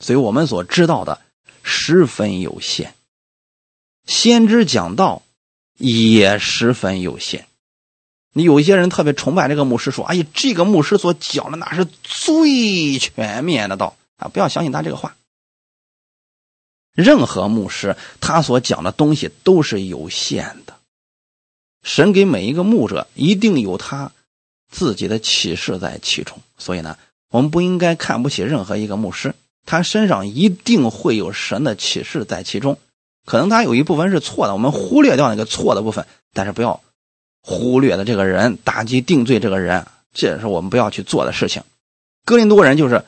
[0.00, 1.20] 所以我们所知道的。
[1.70, 2.92] 十分有限，
[4.06, 5.22] 先知讲道
[5.76, 7.46] 也十分有限。
[8.32, 15.14] 你有一些人特别崇拜这个牧师，说：“哎呀，这个牧师所讲的那是最全面的道啊！”不要相信他这个话。
[16.94, 20.78] 任何牧师他所讲的东西都是有限的。
[21.82, 24.12] 神给每一个牧者一定有他
[24.70, 29.34] 自己的启示在其中，所以呢，我们不应该看不起任何一个牧师。
[29.70, 32.78] 他身上一定会有神的启示在其中，
[33.26, 36.80] 可能他有一部分是错的，我们忽略掉那个错的部分，但是不要
[37.42, 41.62] 忽略了这个人，打击定罪这个人，这也是我们不要去做的事情。
[42.24, 43.04] 哥林多人就是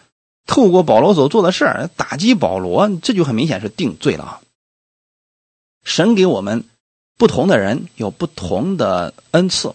[0.46, 4.40] 透过保罗所做的事儿打击保罗，这就很明显是定罪了啊。
[5.82, 6.64] 神给我们
[7.16, 9.74] 不同的人有不同的恩赐，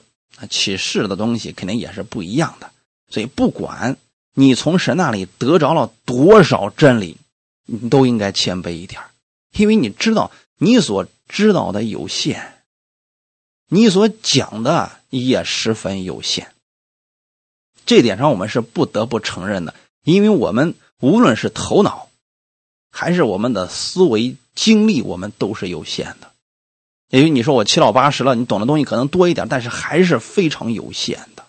[0.51, 2.69] 启示的东西肯定也是不一样的，
[3.09, 3.97] 所以不管。
[4.37, 7.17] 你从神那里得着了多少真理，
[7.65, 9.01] 你都应该谦卑一点
[9.53, 12.63] 因为你知道你所知道的有限，
[13.69, 16.53] 你所讲的也十分有限。
[17.85, 22.09] 这点上我们是不得不承认的，因为我们无论是头脑，
[22.91, 26.31] 还是我们的思维精力，我们都是有限的。
[27.09, 31.45] 因为你说我七老八十了，你懂的东西可能多一点，但是还是非常有限的，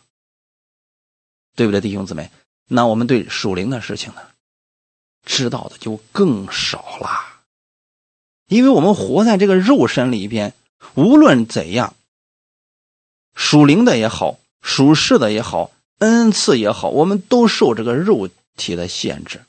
[1.57, 2.31] 对不对，弟兄姊妹？
[2.69, 4.21] 那我们对属灵的事情呢，
[5.25, 7.09] 知道的就更少了，
[8.49, 10.53] 因为我们活在这个肉身里边，
[10.95, 11.95] 无论怎样，
[13.35, 19.43] 属灵的也好，属世的也好，恩赐也好，我们都受这个肉体的限制。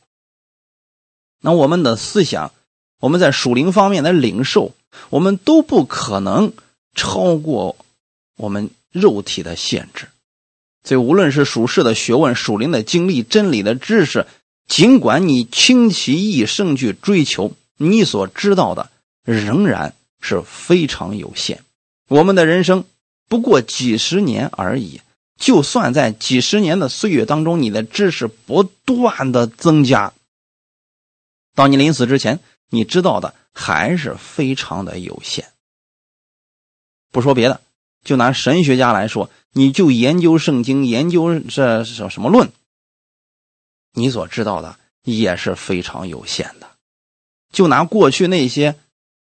[1.42, 2.52] 那我们的思想，
[3.00, 4.74] 我们在属灵方面的领受，
[5.10, 6.54] 我们都不可能
[6.94, 7.76] 超过
[8.36, 10.10] 我们肉体的限制。
[10.88, 14.26] 所以，无论是属世的学问、属灵的经历、真理的知识，
[14.70, 18.90] 尽管你倾其一生去追求，你所知道的
[19.26, 21.62] 仍然是非常有限。
[22.08, 22.86] 我们的人生
[23.28, 25.02] 不过几十年而已，
[25.38, 30.14] 就算在几十年的岁月当中，你的知识不断的增加，
[31.54, 35.50] 到你临死之前，你知道的还是非常的有限。
[37.12, 37.60] 不说别的。
[38.08, 42.54] 就拿神学家来说，你就研究圣经，研究这什什么论，
[43.92, 46.70] 你所知道的也是非常有限的。
[47.52, 48.78] 就拿过去那些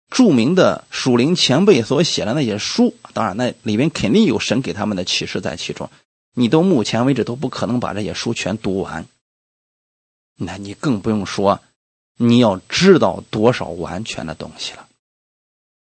[0.10, 5.88] 著名的属灵前辈所写的那些书，当然那里边肯定有神给他们的启示在其中。
[6.34, 9.06] 你到目前为止都不可能把这些书全读完，
[10.38, 11.62] 那你更不用说
[12.18, 14.88] 你要知道多少完全的东西了。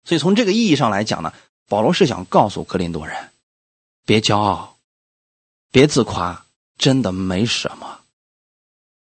[0.05, 1.33] 所以从这个意义上来讲呢，
[1.73, 3.31] 保罗是想告诉格林多人：
[4.05, 4.77] 别骄傲，
[5.71, 6.45] 别自夸，
[6.77, 8.01] 真的没什么。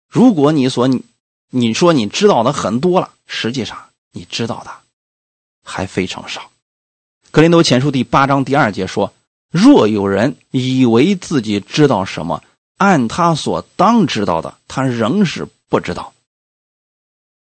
[0.09, 1.05] 如果你所你
[1.51, 4.73] 你说你知道的很多了，实际上你知道的
[5.65, 6.51] 还非常少。
[7.31, 9.15] 格林多前书第八章第二节说。
[9.51, 12.43] 若有人以为自己知道什么，
[12.77, 16.13] 按他所当知道的，他仍是不知道。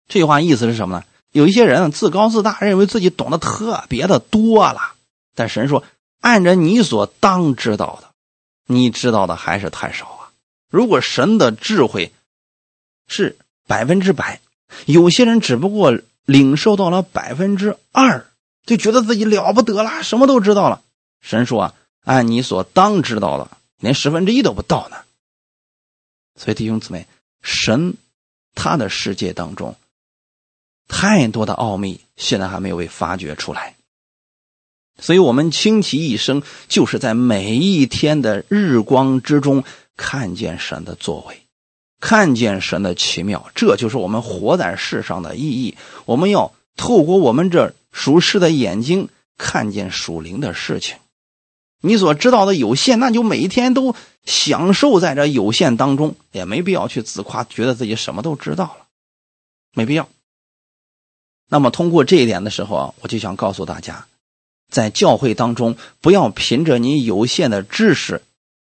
[0.07, 1.05] 这句话意思是什么呢？
[1.31, 4.92] 有一些人自高自大，认为自己懂得特别的多了。
[5.35, 5.83] 但神说，
[6.19, 8.11] 按着你所当知道的，
[8.65, 10.31] 你知道的还是太少啊。
[10.69, 12.11] 如果神的智慧
[13.07, 14.41] 是百分之百，
[14.85, 18.27] 有些人只不过领受到了百分之二，
[18.65, 20.81] 就觉得自己了不得了，什么都知道了。
[21.21, 21.75] 神说啊。
[22.05, 24.97] 按你所当知道的，连十分之一都不到呢。
[26.35, 27.07] 所以弟兄姊妹，
[27.41, 27.95] 神
[28.55, 29.77] 他的世界当中，
[30.89, 33.77] 太多的奥秘现在还没有被发掘出来。
[34.99, 39.63] 所以我们倾其一生，就是在每一天的日光之中
[39.97, 41.41] 看见神的作为，
[41.99, 43.49] 看见神的奇妙。
[43.55, 45.75] 这就是我们活在世上的意义。
[46.05, 50.97] 我们要透过我们这属世的眼睛，看见属灵的事情。
[51.81, 58.85] 你所知道的有限，那就每一天都享受在这有限当中，也没必要去自夸，觉得自己什么都知道了，
[59.73, 60.07] 没必要。
[61.49, 64.07] 那么通过这一点的时候啊，我就想告诉大家，
[64.73, 68.21] 在教会当中，不要凭着你有限的知识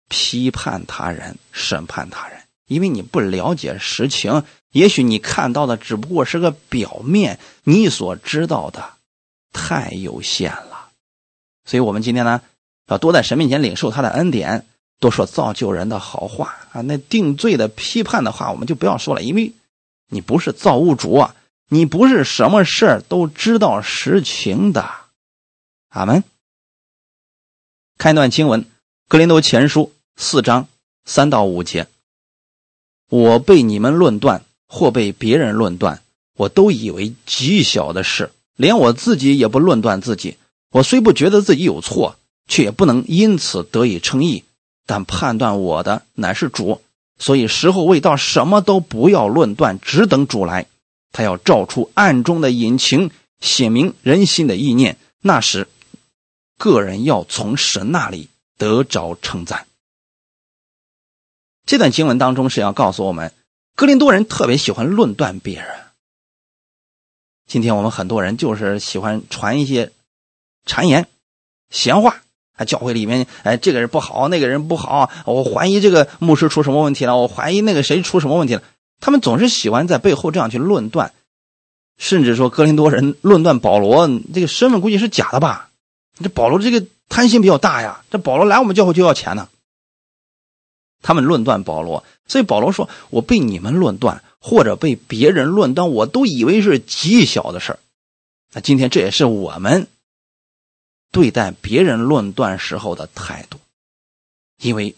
[0.09, 8.93] 批判他人、审判他人，因为你不了解实情，也许你看到的只不过是个表面，你所知道的
[9.53, 10.89] 太有限了。
[11.65, 12.41] 所以我们今天呢。
[12.89, 14.65] 要多在神面前领受他的恩典，
[15.01, 16.79] 多说造就人的好话啊！
[16.79, 19.51] 那定罪的、批判的话，我们就不要说了，因为
[20.09, 21.35] 你不是造物主啊，
[21.67, 24.89] 你不是什么事儿都知道实情的。
[25.89, 26.23] 阿门。
[27.97, 28.65] 开段经文：
[29.07, 30.67] 格林多前书四章
[31.05, 31.87] 三到五节。
[33.09, 36.01] 我被你们论断，或被别人论断，
[36.35, 40.37] 我都以为极小的事，连我自己也不论断自己。
[40.71, 42.17] 我虽不觉得自己有错。
[42.49, 44.45] 却也不能因此得以称义，
[44.85, 46.81] 但判断我的乃是主，
[47.19, 50.65] 所以时候未到，什么都不要论断，只等主来。
[51.11, 54.95] 他要照出暗中的隐情，显明人心的意念。
[55.19, 55.67] 那时，
[56.57, 59.67] 个人要从神那里得着称赞。
[61.65, 63.33] 这段经文当中是要告诉我们，
[63.75, 65.69] 格林多人特别喜欢论断别人。
[67.47, 69.91] 今天我们很多人就是喜欢传一些
[70.65, 71.07] 谗言、
[71.69, 72.21] 闲话。
[72.57, 78.63] 啊，教会里面，哎，这个人不好，那个人不好，我怀疑这个牧师出什么问题了，我怀疑那个谁出什么问题了。
[78.99, 81.13] 他们总是喜欢在背后这样去论断，
[81.99, 85.69] 甚至说哥林多人论断保罗这个身份估计是假的吧？
[86.19, 89.49] 这保罗这个贪心比较大呀，这保罗来我们教会就要钱呢。
[91.01, 97.79] 他们论断保罗，所以保罗说：“我被你们论断，或者被别人论断，我都以为是极小的事儿。”
[98.51, 99.87] 那今天这也是我们。
[101.09, 103.59] 对待别人论断时候的态度，
[104.59, 104.93] 因为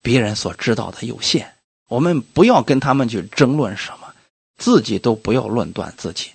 [0.00, 1.56] 别人所知道的有限，
[1.88, 4.14] 我们不要跟他们去争论什么，
[4.56, 6.30] 自己都不要论断自己。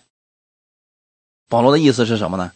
[1.47, 2.51] 保罗的意思是什么呢？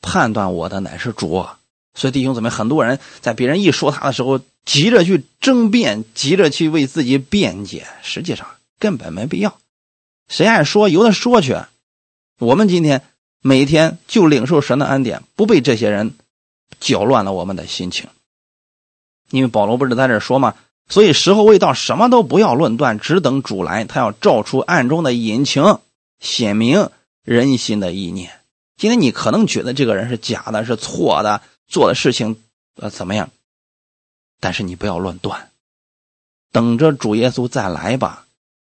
[0.00, 1.46] 判断我的乃是主，
[1.94, 8.46] 所以弟兄姊妹，很多人在别人一说他的时候，急着去争辩，急着去为自己辩解，实际上
[8.78, 9.58] 根本没必要。
[10.28, 11.56] 谁爱说，由他说去。
[12.38, 13.02] 我们今天。
[13.40, 16.14] 每天就领受神的恩典，不被这些人
[16.80, 18.10] 搅乱了我们的心情。
[19.30, 20.56] 因为保罗不是在这说吗？
[20.88, 23.84] 所以时候未到，什么都不要论断，只等主来。
[23.84, 25.78] 他要照出暗中的隐情，
[26.18, 26.90] 显明
[27.22, 28.37] 人心的意念。
[28.78, 32.40] 今天你可能觉得这个人是假的，是错的，做的事情
[32.76, 33.28] 呃怎么样？
[34.40, 35.50] 但是你不要乱断，
[36.52, 38.26] 等着主耶稣再来吧。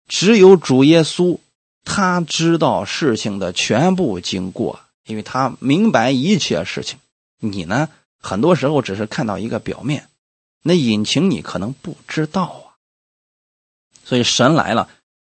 [0.07, 1.38] 只有主耶稣。
[1.85, 7.01] 他知道事情的全部经过，因为他明白一切事情。
[7.41, 7.88] 你呢，
[8.21, 10.09] 很多时候只是看到一个表面，
[10.62, 12.79] 那隐情你可能不知道啊。
[14.05, 14.88] 所以神来了，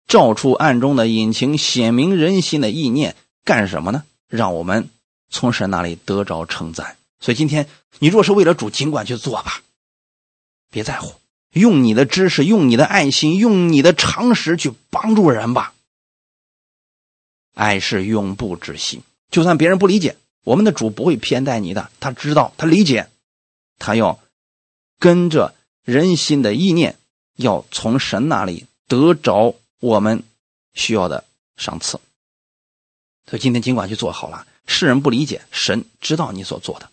[0.06, 4.04] 照出暗中的隐情，显明人心的意念，干什么呢？
[4.28, 4.88] 让我们
[5.30, 6.96] 从神那里得着称赞。
[7.20, 9.62] 所以今天你若是为了主，尽管去做吧，
[10.70, 11.14] 别在乎，
[11.52, 15.74] 用你的知识，用你的爱心，用你的常识去帮助人吧。
[17.54, 23.08] 爱是永不止息，就算别人不理解，我们的主不会偏待你的，他知道，他理解，
[23.78, 24.20] 他要
[24.98, 26.98] 跟着人心的意念，
[27.36, 30.22] 要从神那里得着我们
[30.74, 31.24] 需要的
[31.56, 31.98] 赏赐。
[33.28, 36.90] 所以今天尽管去做好了，世人不理解，神知道你所做的。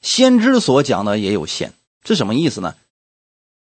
[0.00, 2.74] 先知所讲的也有限，这什么意思呢？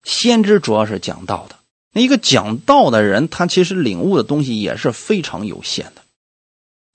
[0.03, 1.57] 先知主要是讲道的，
[1.91, 6.03] 那一个讲道的人，他其实领悟的东西也是非常有限的。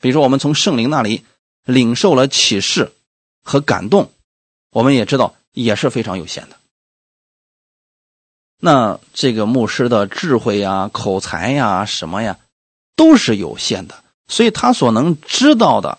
[0.01, 1.25] 比如说，我们从圣灵那里
[1.65, 2.93] 领受了启示
[3.43, 4.13] 和感动，
[4.71, 6.57] 我们也知道也是非常有限的。
[8.61, 12.39] 那这个牧师的智慧呀、口才呀、什么呀，
[12.95, 15.99] 都是有限的，所以他所能知道的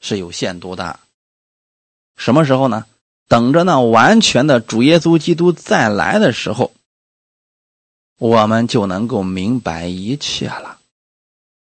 [0.00, 1.00] 是有限度的。
[2.16, 2.86] 什么时候呢？
[3.28, 6.72] 等着那完全的主耶稣基督再来的时候，
[8.18, 10.78] 我们就能够明白一切了。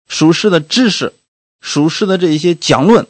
[0.09, 1.13] 属世的知识、
[1.61, 3.07] 属世的这些讲论，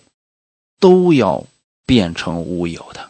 [0.80, 1.48] 都要
[1.86, 3.10] 变成无有的。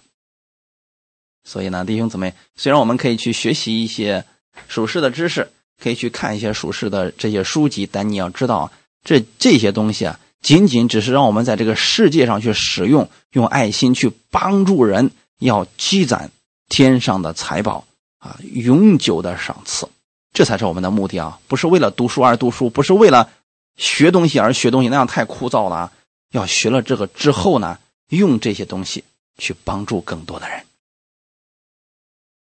[1.43, 4.25] 所以呢，弟兄姊妹，虽然我们可以去学习一些
[4.69, 8.71] 属世的知识，可以去看一些属世的这些书籍，但你要知道，
[9.07, 10.19] 这这些东西啊。
[10.39, 16.29] 仅仅只是让我们在这个世界上去使用，用爱心去帮助人，要积攒
[16.69, 17.85] 天上的财宝
[18.19, 19.89] 啊，永久的赏赐，
[20.31, 21.39] 这才是我们的目的啊！
[21.47, 23.31] 不是为了读书而读书，不是为了
[23.77, 25.91] 学东西而学东西，那样太枯燥了啊。
[26.31, 29.03] 要学了这个之后呢，用这些东西
[29.37, 30.63] 去帮助更多的人。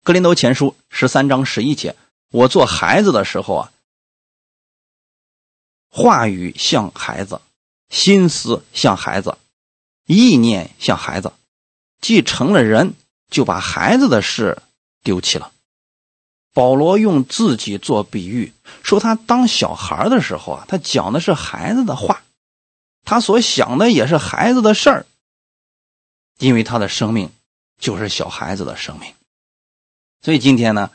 [0.05, 1.97] 格林多前书十三章十一节：
[2.31, 3.73] 我做孩子的时候啊，
[5.91, 7.41] 话语像孩子。
[7.91, 9.37] 心思像孩子，
[10.07, 11.33] 意念像孩子，
[12.01, 12.95] 既成了人，
[13.29, 14.63] 就把孩子的事
[15.03, 15.51] 丢弃了。
[16.55, 18.53] 保罗用自己做比喻，
[18.85, 22.23] 说他当小孩的时候啊，他讲的是孩子的话，
[23.05, 25.07] 他所想的也是孩子的事儿，
[26.39, 27.33] 因为他的生命
[27.81, 29.13] 就是小孩子的生命。
[30.23, 30.93] 所以今天呢，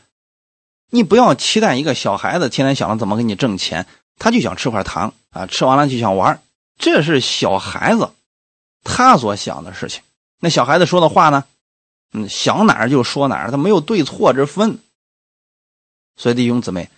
[0.92, 3.86] 你不要期待一个小孩子天天想着怎么给你挣钱，
[4.18, 6.42] 他就想吃块糖啊，吃完了就想玩
[6.78, 8.12] 这是小孩子
[8.84, 10.04] 他所想的事情。
[10.40, 11.46] 那小孩子说的话呢？
[12.12, 14.80] 嗯，想哪儿就说哪儿，他没有对错之分。
[16.16, 16.90] 所以弟兄姊妹，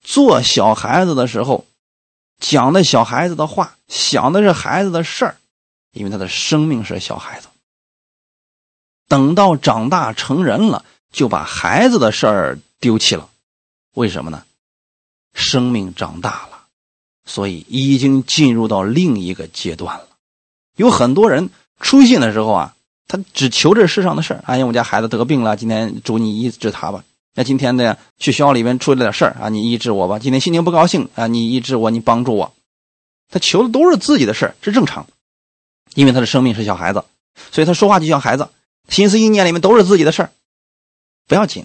[0.00, 1.66] 做小孩子的时候，
[2.38, 5.36] 讲的小孩子的话，想的是孩子的事儿，
[5.92, 7.48] 因为他的生命是小孩子。
[9.08, 13.28] 等到长大成人了，就把孩子的事儿丢弃了。
[13.94, 14.46] 为什么呢？
[15.34, 16.51] 生命长大了。
[17.24, 20.08] 所以已经进入到另一个阶段了。
[20.76, 22.74] 有很多人出信的时候啊，
[23.06, 24.42] 他只求这世上的事儿。
[24.46, 27.04] 哎呀，我家孩子得病了，今天主你医治他吧。
[27.34, 30.18] 那今天呢，去学校里面出了点事儿啊，你医治我吧。
[30.18, 32.52] 今天心情不高兴啊，你医治我，你帮助我。
[33.30, 35.06] 他求的都是自己的事儿，这正常，
[35.94, 37.04] 因为他的生命是小孩子，
[37.50, 38.50] 所以他说话就像孩子，
[38.88, 40.32] 心思意念里面都是自己的事儿，
[41.26, 41.64] 不要紧，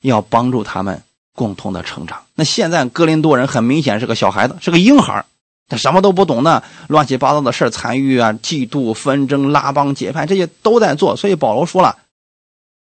[0.00, 1.02] 要帮助他们。
[1.40, 2.22] 共同的成长。
[2.34, 5.24] 那现在哥林多人很明显是个小孩子，是个婴孩
[5.68, 11.16] 他什么都不懂呢，乱七八糟的事参与啊，嫉妒、纷争、拉帮结派，这些都在做。
[11.16, 11.96] 所以保罗说了，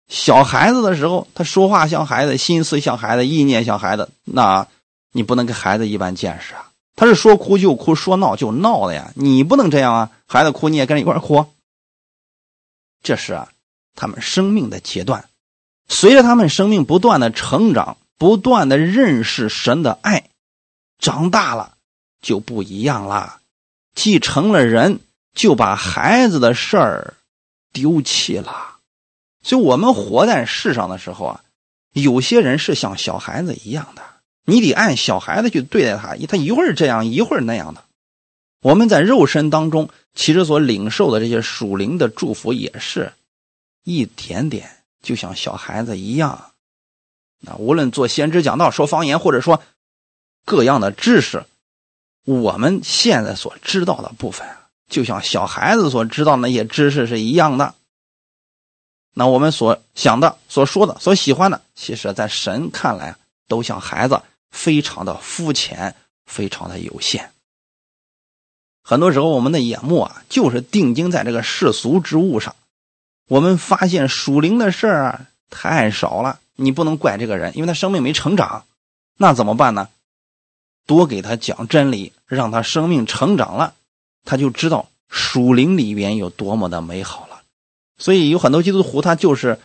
[0.08, 4.66] 小孩子的时候，他说话像孩子，心思像孩子，意念像孩子，那
[5.12, 6.68] 你不能跟孩子一般见识啊。
[6.94, 10.10] 他是说哭就哭，说闹就闹的呀，你不能这样啊。
[10.26, 11.46] 孩子哭你也跟着一块哭，
[13.02, 13.48] 这是啊，
[13.96, 15.24] 他们生命的阶段，
[15.88, 17.96] 随着他们生命不断的成长。
[18.22, 20.30] 不断的认识神的爱，
[21.00, 21.76] 长大了
[22.20, 23.40] 就不一样了。
[23.96, 25.00] 继承了人，
[25.34, 27.14] 就把孩子的事儿
[27.72, 28.76] 丢弃了。
[29.42, 31.40] 所以，我们活在世上的时候啊，
[31.94, 34.02] 有些人是像小孩子一样的，
[34.44, 37.82] 你得按小孩子去对待他，他一会儿这样，一会儿那样的。
[38.60, 43.12] 我们在肉身当中，其实所领受的这些属灵的祝福，也是
[43.82, 44.70] 一点点，
[45.02, 46.51] 就像小孩子一样。
[47.44, 49.62] 那无论做先知讲道、说方言，或者说
[50.44, 51.44] 各样的知识，
[52.24, 54.46] 我们现在所知道的部分，
[54.88, 57.74] 就像小孩子所知道那些知识是一样的。
[59.14, 63.16] 那我们所想的、所说的、所喜欢的，其实在神看来
[63.48, 67.30] 都像孩子，非常的肤浅，非常的有限。
[68.82, 72.56] 很多时候，我们的眼目啊，就是定睛在这个世俗之物上，
[73.28, 76.40] 我们发现属灵的事儿啊太少了。
[76.56, 78.64] 你不能怪这个人，因为他生命没成长，
[79.18, 79.88] 那怎么办呢？
[80.86, 83.74] 多给他讲真理，让他生命成长了，
[84.24, 87.42] 他就知道属灵里边有多么的美好了。
[87.98, 89.60] 所以有很多基督徒，他就是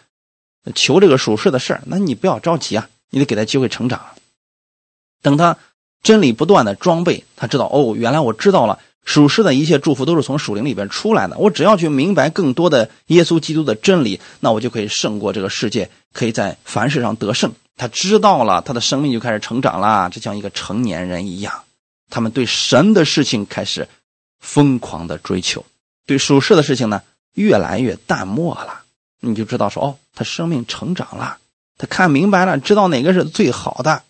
[0.76, 4.06] 求这个属世的事，那你不要着急啊，你得给他机会成长。
[5.22, 5.58] 等他
[6.04, 11.38] 真理不断的装备，他知道哦，原来我知道了属世的一切祝福都是从属灵里边出来的。
[11.38, 17.54] 我只要去明白更多的耶稣基督的真理，那我就可以胜过这个世界，可以在凡事上得胜。
[17.78, 21.64] 他知道了，他的生命就开始成长了，就像一个成年人一样。
[22.10, 23.88] 他们对神的事情开始
[24.42, 25.66] 疯狂的追求，
[26.06, 27.02] 对属世的事情呢
[27.34, 28.82] 越来越淡漠了。
[29.22, 31.38] 你就知道说哦，他生命成长了，
[31.78, 34.04] 他看明白了，知道哪个是最好的。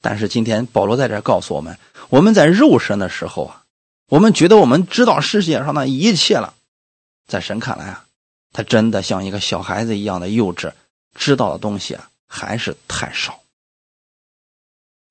[0.00, 1.78] 但是今天保罗在这告诉我们，
[2.08, 3.64] 我们在肉身的时候啊，
[4.08, 6.54] 我们觉得我们知道世界上的一切了，
[7.26, 8.06] 在神看来啊，
[8.52, 10.72] 他真的像一个小孩子一样的幼稚，
[11.14, 13.40] 知道的东西啊还是太少。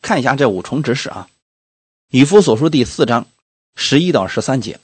[0.01, 1.27] 看一下这五重指示啊，
[2.09, 3.25] 《以弗所书》第四章
[3.75, 4.79] 十一到十三节。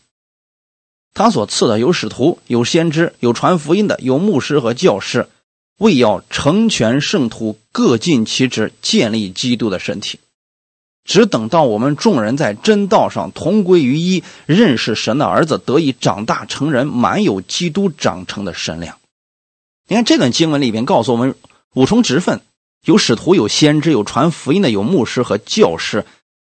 [1.13, 5.29] 他所赐的有使徒，有先知，有传福音的，有牧师和教师，
[5.79, 10.19] 为要成全圣徒，各尽其职，建立基督的身体。
[11.03, 18.97] 只等到我们众人在真道上同归于一，认识神的儿子，得以长大成人，满有基督长成的身量。
[19.87, 21.35] 你看这段经文里边告诉我们
[21.73, 22.39] 五重职分：
[22.85, 26.05] 有使徒，有先知，有传福音的，有牧师和教师。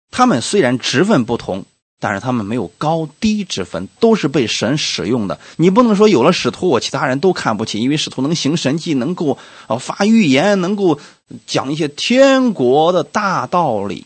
[0.10, 1.66] 他们虽然职分不同。
[2.00, 5.40] 但是他们没有高低之分，都是被神使用的。
[5.58, 9.38] 你不能说有了使徒，我其他人都看不起，因为使徒能行神迹，能够
[9.68, 11.00] 啊发预言，能够
[11.46, 14.06] 讲一些天国的大道理。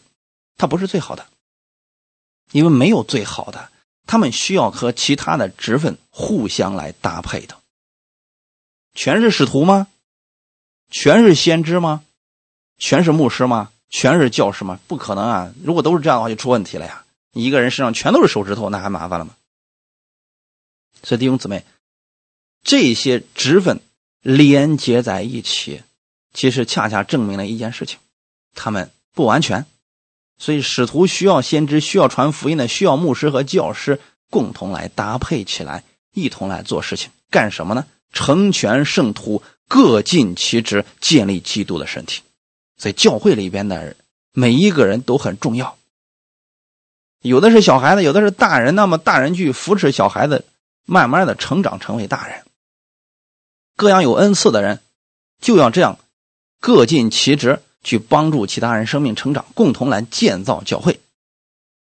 [0.58, 1.26] 他不是最好的，
[2.52, 3.70] 因为没有最好的，
[4.08, 7.56] 他们需要和其他的职分互相来搭配的。
[8.96, 9.88] 全是使徒吗？
[10.90, 12.04] 全是先知吗？
[12.78, 13.70] 全是牧师吗？
[13.90, 14.80] 全是教师吗？
[14.88, 15.52] 不可能啊！
[15.64, 17.03] 如果都是这样的话，就出问题了呀。
[17.34, 19.36] 一个人身上全都是手指头，那还麻烦了吗？
[21.04, 21.66] 所以弟兄姊妹，
[22.64, 23.82] 这些职分
[24.22, 25.82] 连接在一起，
[26.34, 28.00] 其实恰恰证明了一件事情：
[28.54, 29.66] 他们不完全。
[30.38, 37.86] 所以使徒需要先知，需要传福音的，需要牧师和教师共同来搭配起来，一同来做事情，干什么呢？
[38.12, 42.22] 成全圣徒，各尽其职，建立基督的身体。
[42.78, 43.96] 所以教会里边的
[44.34, 45.78] 每一个人都很重要。
[47.24, 48.76] 有的是小孩子，有的是大人。
[48.76, 50.46] 那么大人去扶持小孩子，
[50.86, 52.44] 慢慢的成长成为大人。
[53.76, 54.80] 各样有恩赐的人，
[55.42, 55.98] 就要这样
[56.60, 61.00] 各尽其职，去帮助其他人生命成长，共同来建造教会。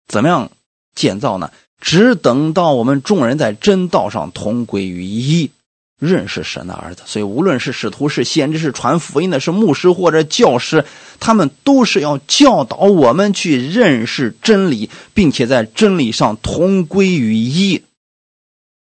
[0.09, 0.51] 怎么样
[0.95, 1.51] 建造呢？
[1.81, 5.51] 只等到我们众人在真道上同归于一。
[5.99, 10.85] 认识神的儿子，所以无论是使徒、是先知、是传福音的、是牧师或者教师，
[11.19, 17.83] 他们都是要教导我们去认识真理，并且在真理上同归于一。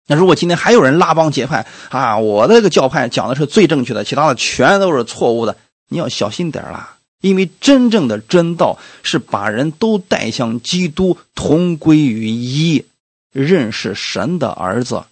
[0.07, 5.57] 那如果今天还有人拉帮结派啊，我的这个教派讲的是最正确的，其他的全都是错误的，
[5.91, 12.85] 你要小心点啦，因为真正的真道是把人都带向基督，同归于一，
[13.31, 15.05] 认识神的儿子。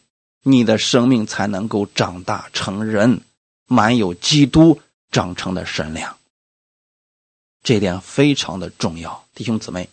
[0.42, 3.22] 你的生命才能够长大成人，
[3.66, 4.80] 满有基督
[5.10, 6.18] 长成的身量。
[7.62, 9.88] 这点非常的重要，弟兄姊妹。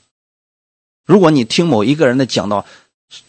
[1.05, 2.65] 如果你听某一个人的讲道，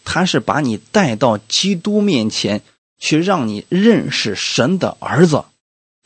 [0.03, 2.61] 他是把你带到基督面前
[2.97, 5.45] 去，让你认识神的儿子，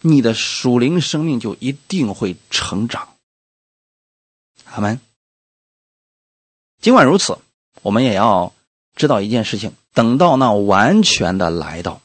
[0.01, 3.15] 你的属灵生命就一定会成长。
[4.65, 4.99] 阿门。
[6.81, 7.37] 尽管如此，
[7.81, 8.53] 我们也要
[8.95, 9.73] 知道一件事情。
[9.93, 12.01] 等到那完全的来到，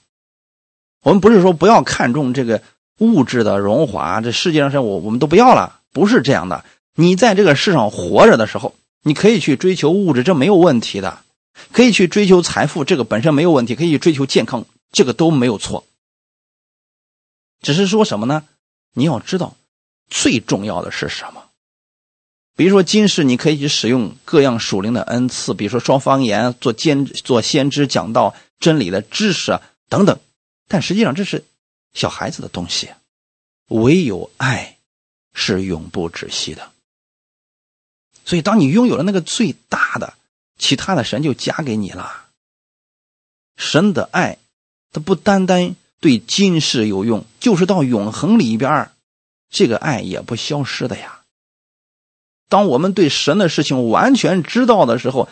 [1.03, 2.63] 我们不是说不要看重这个
[2.99, 6.65] 物质的荣华，这世界上是我我们都不要了，不是这样的。
[6.95, 11.23] 你在这个世上活着的时候，你可以去追求物质，这没有问题的；
[11.73, 15.85] 可以去追求财富，这个本身没有问题；可以追求健康，这个都没有错。
[17.63, 18.45] 只是说什么呢？
[18.95, 19.57] 你要知道，
[20.09, 21.50] 最重要的是什么？
[22.61, 30.21] 比如说，今世你可以去使用各样属灵的恩赐，比如说说方言、做兼做先知、讲道真理的知识啊等等。
[30.69, 31.47] 但实际上这是
[31.95, 32.91] 小孩子的东西，
[33.69, 34.77] 唯有爱
[35.33, 36.71] 是永不止息的。
[38.27, 40.13] 所以，当你拥有了那个最大的，
[40.59, 42.27] 其他的神就加给你了。
[43.57, 44.37] 神的爱，
[44.93, 48.91] 它不单单对今世有用，就是到永恒里边
[49.49, 51.20] 这个爱也不消失的呀。
[52.51, 55.29] 当我们对神的事情完全知道的时候，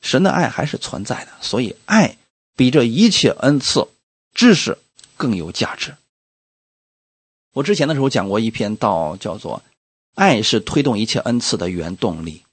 [0.00, 1.32] 神的爱还是存在的。
[1.42, 2.16] 所以，爱
[2.56, 3.88] 比这一切恩赐、
[4.32, 4.78] 知识
[5.16, 5.96] 更有价值。
[7.54, 9.62] 我之前的时候讲过一篇道，叫做
[10.14, 12.44] “爱是推动一切恩赐的原动力”。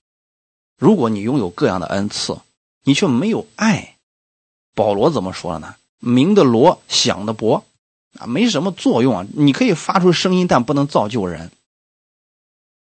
[0.77, 2.39] 如果你拥有各样的恩赐，
[2.83, 3.97] 你却没有爱，
[4.73, 5.75] 保罗怎么说了呢？
[5.99, 7.63] 明的罗，响的钹，
[8.17, 9.27] 啊，没什么作用啊。
[9.33, 11.51] 你可以发出声音，但不能造就人。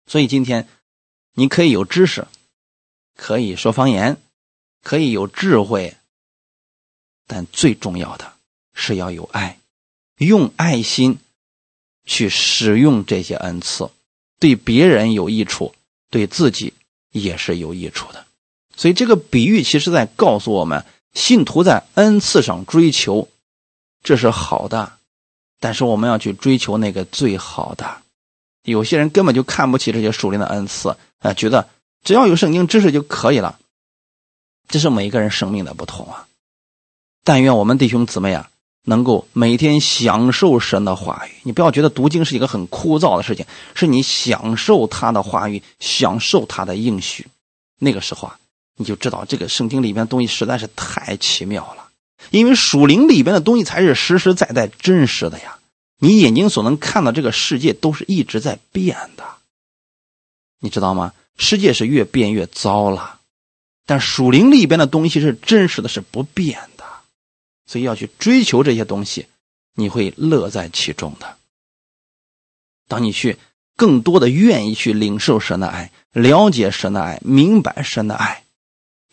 [0.06, 0.68] 所以今天
[1.34, 2.26] 你可以有知识，
[3.16, 4.16] 可以说方言，
[4.82, 5.96] 可以有智慧，
[7.26, 8.34] 但最重要的
[8.72, 9.58] 是要有爱，
[10.18, 11.18] 用爱心
[12.04, 13.90] 去使用这些恩赐，
[14.38, 15.74] 对别人有益处，
[16.08, 16.72] 对自己
[17.10, 18.24] 也是有益处的。
[18.76, 23.28] 所以这个比喻其实在告诉我们，信徒在恩赐上追求，
[24.02, 24.98] 这是好的，
[25.58, 28.02] 但是我们要去追求那个最好的。
[28.64, 31.68] 有些人根本就看不起这些属灵的恩赐，啊，觉得
[32.02, 33.58] 只要有圣经知识就可以了。
[34.66, 36.26] 这是每一个人生命的不同啊。
[37.22, 38.50] 但愿我们弟兄姊妹啊，
[38.84, 41.30] 能够每天享受神的话语。
[41.44, 47.26] 你不要觉得读经是一个很枯燥的事情，是你享受他的话语，享受他的应许。
[47.78, 48.38] 那个时候啊。
[48.76, 51.90] 你就知道这个圣经里面的东西实在是太奇妙了，
[52.32, 55.56] 因为属灵里边的东西才是实实在在真实的呀。
[55.98, 59.24] 你眼睛所能看到这个世界都是一直在变的，
[60.60, 61.14] 你知道吗？
[61.36, 63.20] 世界是越变越糟了，
[63.86, 66.84] 但属灵里边的东西是真实的，是不变的，
[67.66, 69.26] 所以要去追求这些东西，
[69.74, 71.36] 你会乐在其中的。
[72.86, 73.38] 当你去
[73.76, 78.43] 更多的愿意去领受神的爱，了解神的爱，明白神的爱。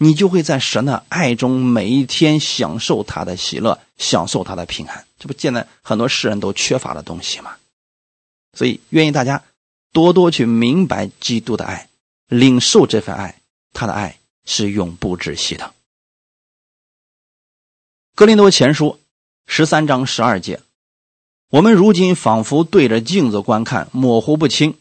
[0.04, 5.06] 你就会在神的爱中每一天享受他的喜乐，享受他的平安。
[5.20, 7.56] 这不现在很多世人都缺乏的东西吗？
[8.58, 9.44] 所以，愿意大家
[9.94, 11.88] 多多去明白基督的爱，
[12.28, 13.40] 领受这份爱。
[13.74, 15.72] 他的爱是永不止息的。
[18.16, 19.00] 格林多前书
[19.46, 20.62] 十三章十二节，
[21.52, 24.80] 我们如今仿佛对着镜子观看，模糊不清，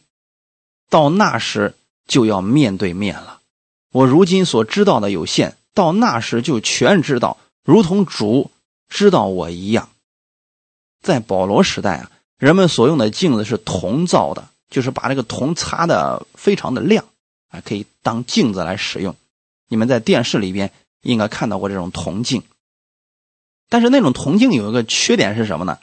[0.88, 3.39] 到那时就要面对面了。
[3.92, 8.50] 我如今所知道的有限，到那时就全知道，如同主
[8.88, 9.88] 知道我一样。
[11.02, 17.04] 在保罗时代啊，人们所用的镜子是铜造的，就是把这个铜擦的非常的亮
[17.48, 19.16] 啊，可以当镜子来使用。
[19.68, 20.72] 你们在电视里边
[21.02, 22.42] 应该看到过这种铜镜，
[23.68, 25.78] 但是那种铜镜有一个缺点是什么呢？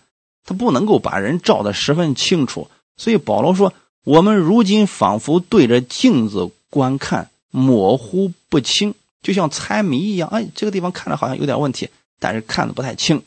[0.45, 2.70] 它不能够把人照的十分清楚。
[2.95, 3.74] 所以保罗说
[4.05, 8.93] ：“我们如今仿佛对着镜子观看。”模糊不清，
[9.24, 10.30] 就像猜谜一样。
[10.30, 11.89] 哎，这个地方看着好像有点问题，
[12.20, 13.24] 但是看的不太清。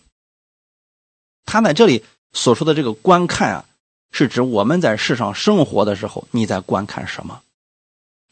[1.44, 3.64] 他在这里所说的这个观看啊，
[4.12, 7.42] 是指我们在世上生活的时候，你在观看什么？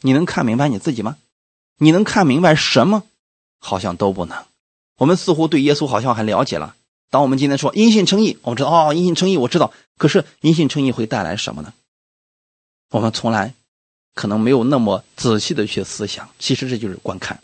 [0.01, 1.16] 你能看明白你自己吗？
[1.78, 3.03] 你能看明白什么？
[3.59, 4.46] 好像都不能。
[4.99, 6.76] 我们似乎对耶稣好像很了解了。
[7.11, 9.72] 当我们今天说因信称义，我们知道哦，因信称义我知道。
[9.96, 11.72] 可是因信称义会带来什么呢？
[12.90, 13.55] 我们从来。
[14.18, 17.40] 可能没有那么仔细的去思想，其实这就是观看。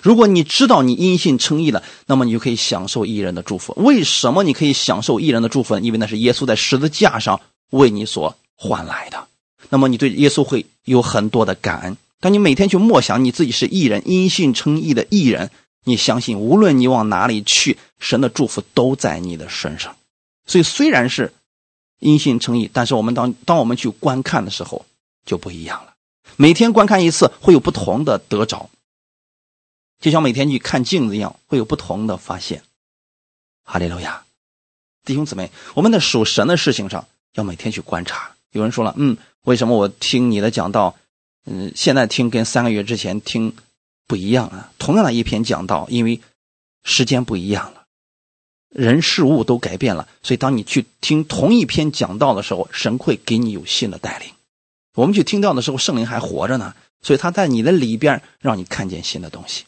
[0.00, 3.74] 如果你知道你因信称义了，那么你就可以享受异人的祝福。
[3.76, 5.82] 为什么你可以享受异人的祝福呢？
[5.82, 9.28] 因为那是耶稣在十字架上为你所换来的。
[9.68, 11.98] 那么你对耶稣会有很多的感恩。
[12.20, 15.50] 当你每天去默想你自己是义人，因信称义的义人，
[15.84, 19.94] 你相信无论你往哪里去，神的祝福都在你的身上。
[20.46, 21.34] 所以虽然是
[22.00, 24.86] 因信称义，但是我们当当我们去观看的时候，
[25.28, 25.92] 就不一样了，
[26.36, 28.70] 每天观看一次会有不同的得着，
[30.00, 32.62] 就像每天去看镜子一样，会有不同的发现。
[33.62, 34.24] 哈利路亚，
[35.04, 38.34] 弟兄姊妹，我们在属神的事情上要每天去观察。
[38.52, 40.96] 有人说了，嗯，为什么我听你的讲道，
[41.44, 43.54] 嗯，现在听跟三个月之前听
[44.06, 44.72] 不一样啊？
[44.78, 46.22] 同样的一篇讲道，因为
[46.84, 47.84] 时间不一样了，
[48.70, 54.32] 人事物都改变了，所以当你去听同一篇讲道的时候，神会给你有新的带领。
[54.98, 59.64] 我们去听到的时候，圣灵还活着呢，所以他在你的里边让你看见新的东西。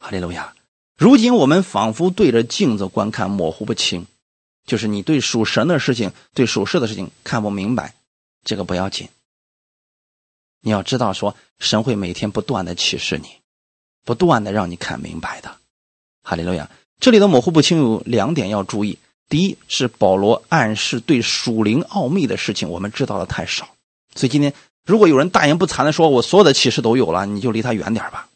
[0.00, 0.52] 哈利路亚！
[0.96, 4.04] 如今我们仿佛对着镜子观看，模糊不清，
[4.66, 7.94] 就是你对属神的事情、对属世的事情看不明白，
[8.42, 9.08] 这个不要紧。
[10.62, 13.28] 你要知道，说神会每天不断的启示你，
[14.04, 15.56] 不断的让你看明白的。
[16.24, 16.68] 哈利路亚！
[16.98, 18.98] 这里的模糊不清有两点要注意。
[19.32, 23.66] 第一是保罗暗示对属灵奥秘的事情我们知道的太少，
[24.14, 24.52] 所以今天
[24.84, 28.28] 如果有人大言不惭的说我所有的启示都有了，你就离他远点吧，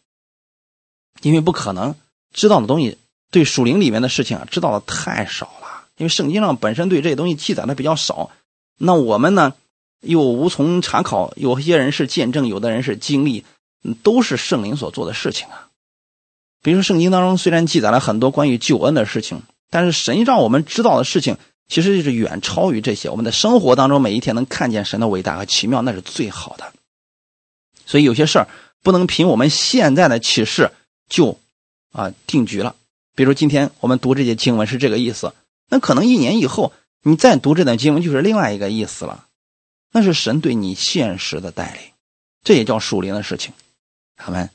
[1.20, 1.94] 因为不可能
[2.32, 2.96] 知道的东西
[3.30, 8.30] 对属灵里面的事情啊知道的太少了，因为圣经上本身对这些东西记载的比较少，
[8.78, 9.52] 那我们呢
[10.00, 13.44] 又无从查考，有些人是见证，有的人是经历，
[14.02, 15.68] 都是圣灵所做的事情啊。
[16.62, 19.42] 比如说圣经当中虽然记载了很多关于救恩的事情。
[19.70, 21.36] 但是神让我们知道的事情，
[21.68, 23.10] 其实就是远超于这些。
[23.10, 26.72] 我们的生活当中，每一天能看见神的伟大和奇妙，那是最好的。
[27.84, 28.48] 所以有些事儿
[28.82, 30.72] 不能凭我们现在的启示
[31.08, 31.38] 就
[31.92, 32.74] 啊定局了。
[33.14, 35.34] 比如今天我们读这些经文是这个意思，
[35.68, 39.26] 那可能一年以后你再读这段经文就是另外一个意思了。
[39.92, 41.80] 那是神对你现实的带领，
[42.44, 43.54] 这也叫属灵的事情。
[44.16, 44.50] 他们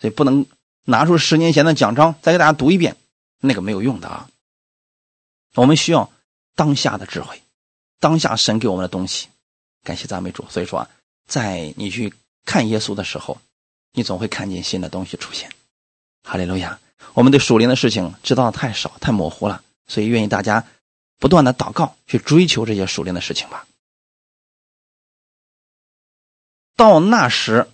[0.00, 0.46] 所以不能
[0.84, 2.96] 拿出十年前的奖章再给大家读一遍，
[3.40, 4.28] 那个没有用的啊。
[5.58, 6.08] 我们需要
[6.54, 7.42] 当下的智慧，
[7.98, 9.26] 当下神给我们的东西。
[9.82, 10.46] 感谢赞美主。
[10.48, 10.88] 所以说，
[11.26, 13.40] 在你去看耶稣的时候，
[13.92, 15.50] 你总会看见新的东西出现。
[16.22, 16.78] 哈利路亚！
[17.14, 20.64] 我们对属灵的事情知道的太少、太模糊了，所以愿意大家
[21.18, 23.66] 不断的祷告，去追求这些属灵的事情吧。
[26.76, 27.68] 到那时，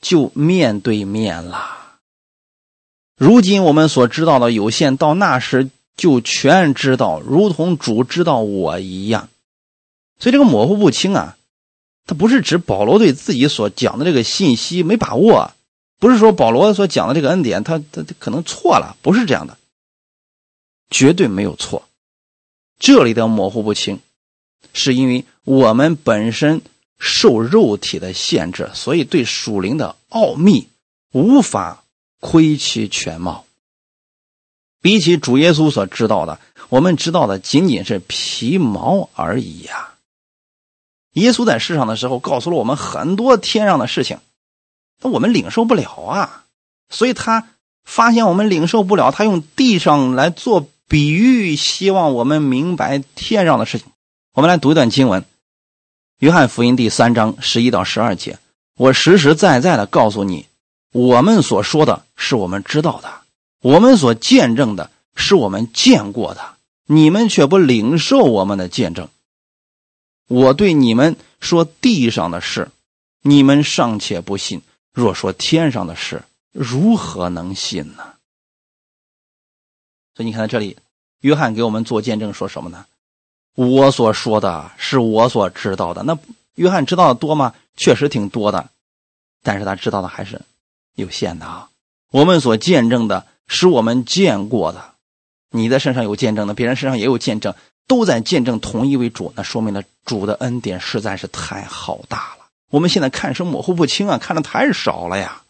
[0.00, 2.00] 就面对面了。
[3.16, 5.68] 如今我们所知道的有限，到那时
[5.98, 9.28] 就全知道，如同主知道我一样。
[10.18, 11.36] 所以这个模糊不清啊，
[12.06, 15.52] 它不是指保罗对自己所讲的这个信息没把握。
[15.98, 19.58] 不是说保罗所讲的这个恩典，他他可能错了，不是这样的，
[20.88, 21.88] 绝对没有错。
[22.78, 23.98] 这里的模糊不清，
[24.72, 26.62] 是因为我们本身
[27.00, 30.68] 受肉体的限制，所以对属灵的奥秘
[31.10, 31.82] 无法
[32.20, 33.44] 窥其全貌。
[34.80, 39.94] 比起主耶稣所知道的，我们知道的仅仅是皮毛而已呀。
[41.14, 44.18] 耶稣在世上的时候，告诉了我们很多天上的事情。
[45.02, 46.44] 那我们领受不了啊，
[46.90, 47.48] 所以他
[47.84, 53.88] 发现我们领受不了，他用地上来做比喻，希望我们明白天上的事情。
[54.34, 55.22] 我们来读一段经文，
[56.18, 58.38] 《约翰福音》第三章十一到十二节。
[58.76, 60.46] 我实实在在的告诉你，
[60.92, 63.10] 我们所说的是我们知道的，
[63.60, 66.56] 我们所见证的是我们见过的，
[66.86, 69.08] 你们却不领受我们的见证。
[70.28, 72.70] 我对你们说地上的事，
[73.22, 74.62] 你们尚且不信。
[74.92, 78.14] 若说天上的事，如何能信呢？
[80.14, 80.76] 所以你看，到这里
[81.20, 82.86] 约翰给我们做见证，说什么呢？
[83.54, 86.02] 我所说的是我所知道的。
[86.02, 86.18] 那
[86.56, 87.54] 约翰知道的多吗？
[87.76, 88.70] 确实挺多的，
[89.42, 90.42] 但是他知道的还是
[90.94, 91.70] 有限的啊。
[92.10, 94.92] 我们所见证的是我们见过的，
[95.50, 97.54] 你的身上有见证的，别人身上也有见证，
[97.88, 102.46] 都在见证同一位主，那说明了主的恩典实在是太浩大了。
[102.70, 105.42] 我们现在看是模糊不清啊，看的太少了呀！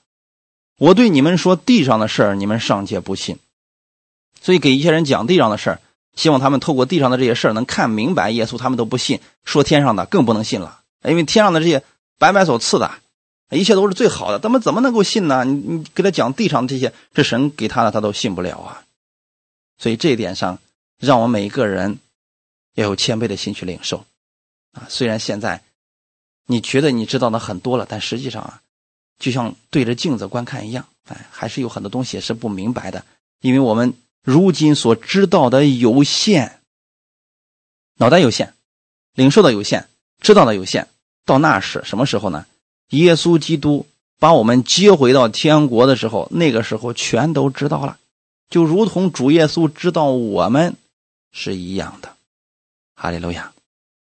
[0.78, 3.38] 我对你们说地上的事儿，你们尚且不信，
[4.40, 5.80] 所以给一些人讲地上的事儿，
[6.14, 9.20] 希望他们透过地上的这些事儿能看明白耶稣，他们都不信。
[9.44, 11.82] 说天上的更不能信了，因为天上的这些
[12.18, 12.92] 白白所赐的，
[13.50, 15.44] 一切都是最好的，他们怎么能够信呢？
[15.44, 18.84] 你你给他讲地上的这些，这神给他的，他都信不了啊！
[19.78, 20.58] 所以这一点上，
[20.98, 21.98] 让我们每一个人
[22.74, 24.04] 要有谦卑的心去领受
[24.72, 24.86] 啊！
[24.88, 25.62] 虽然现在。
[26.50, 28.62] 你觉得你知道的很多了，但实际上啊，
[29.18, 33.04] 就像对着镜子观看一样，哎，还是有很多东西是不明白的，
[33.42, 33.92] 因为我们
[34.22, 36.62] 如今所知道的有限，
[37.98, 38.54] 脑袋有限，
[39.12, 39.88] 领受的有限，
[40.20, 40.88] 知道的有限。
[41.26, 42.46] 到那时什么时候呢？
[42.90, 43.86] 耶稣基督
[44.18, 47.98] 把我们接回到天国的时候，那个时候全都知道了，
[48.48, 50.74] 就如同主耶稣知道我们
[51.32, 52.12] 是一样的。
[52.94, 53.52] 哈利路亚！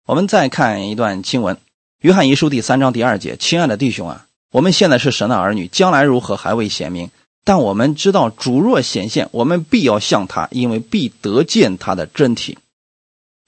[0.06, 1.58] 我们再看一段经文。
[2.00, 7.10] 约翰一书第三章第二节，亲爱的弟兄啊，我们现在是神的儿女，将来如何还未显明。
[7.44, 12.56] 但我们知道主若显现，我们必要向他，因为必得见他的真体。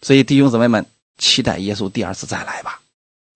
[0.03, 0.87] 所以弟兄姊妹们，
[1.19, 2.81] 期待耶稣第二次再来吧。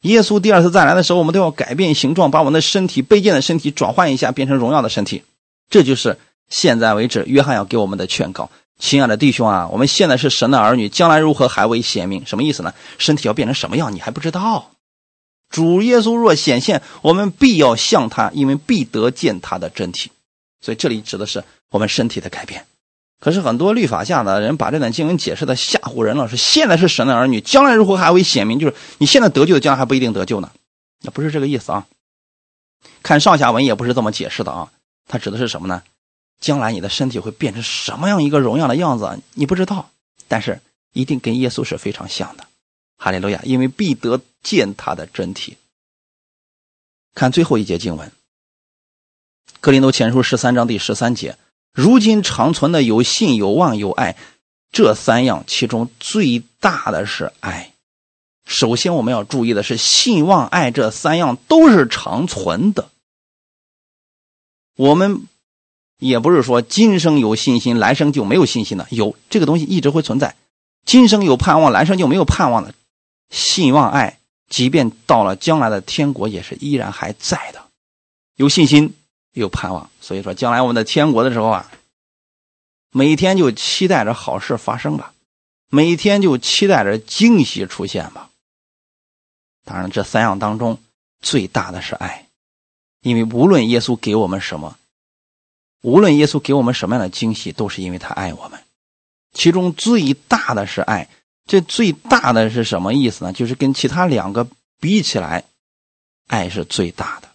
[0.05, 5.23] 耶稣第二次再来的时候，我们都要改变形状，把我们的身体卑贱的身体转换一下，变成荣耀的身体。
[5.71, 6.19] 这就是
[6.51, 8.51] 现在为止约翰要给我们的劝告。
[8.79, 12.27] 亲爱的弟兄啊，我们现在是神的儿女，将来如何还未显明。
[12.27, 12.75] 什么意思呢？
[12.99, 14.73] 身体要变成什么样，你还不知道。
[15.49, 20.11] 主耶稣若显现，我们必要向他，因为必得见他的真体。
[20.61, 22.67] 所以这里指的是我们身体的改变。
[23.25, 28.59] 可是很多律法下的人把这段经文解释的吓唬人了，说现在是神的儿女，将来如何还会显明？
[28.59, 30.53] 就是你现在得救的，将来还不一定得救呢。
[31.01, 31.87] 那不是这个意思啊。
[33.03, 34.71] 看上下文也不是这么解释的啊。
[35.09, 35.83] 它指的是什么呢？
[36.39, 39.89] 将来你的身体会变成什么样一个荣耀的样子，你不知道，
[40.29, 40.61] 但是
[40.93, 42.47] 一定跟耶稣是非常像的。
[42.99, 43.41] 哈利路亚！
[43.45, 45.57] 因为必得见他的真体。
[47.15, 48.07] 看最后一节经文，
[49.63, 51.39] 《格林多前书》十三章第十三节：
[51.75, 54.17] 如今长存的有信、有望、有爱，
[54.71, 57.73] 这三样，其中最大的是爱。
[58.47, 62.91] 首先，我们要注意的是，信望爱这三样都是长存的。
[64.77, 65.27] 我们
[65.99, 68.87] 也不是说今生有信心，来生就没有信心的。
[68.91, 70.37] 有这个东西一直会存在。
[70.85, 72.73] 今生有盼望，来生就没有盼望的。
[73.31, 77.65] 信望爱，即便到了将来的天国，也是依然还在的。
[78.37, 78.95] 有信心，
[79.35, 79.91] 有盼望。
[80.01, 81.71] 所以说，将来我们的天国的时候啊，
[82.91, 85.13] 每天就期待着好事发生吧，
[85.69, 88.31] 每天就期待着惊喜出现吧。
[89.65, 90.79] 当然，这三样当中
[91.21, 92.29] 最大的是爱，
[93.01, 94.77] 因为无论耶稣给我们什么，
[95.83, 98.61] 无论耶稣给我们什么样的惊喜，都是因为他爱我们。
[99.33, 101.09] 其中最大的是爱，
[101.47, 103.33] 这最大的是什么意思呢？
[103.33, 104.47] 就是跟其他两个
[104.81, 105.45] 比起来，
[106.29, 107.29] 爱是最大的。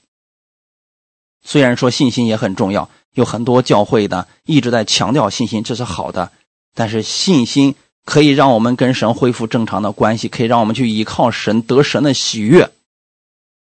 [1.50, 6.32] 虽然说信心也很重要，有很多教会的一直在强调信心，这是好的。
[6.76, 7.74] 但是信心
[8.06, 12.70] 可以让我们跟神恢复正常的关系，可以让我们去依靠神得神的喜悦。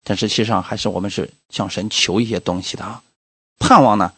[0.05, 3.03] 但实际上还是我们是向神求一些东西的啊。
[3.59, 4.13] 盼望呢，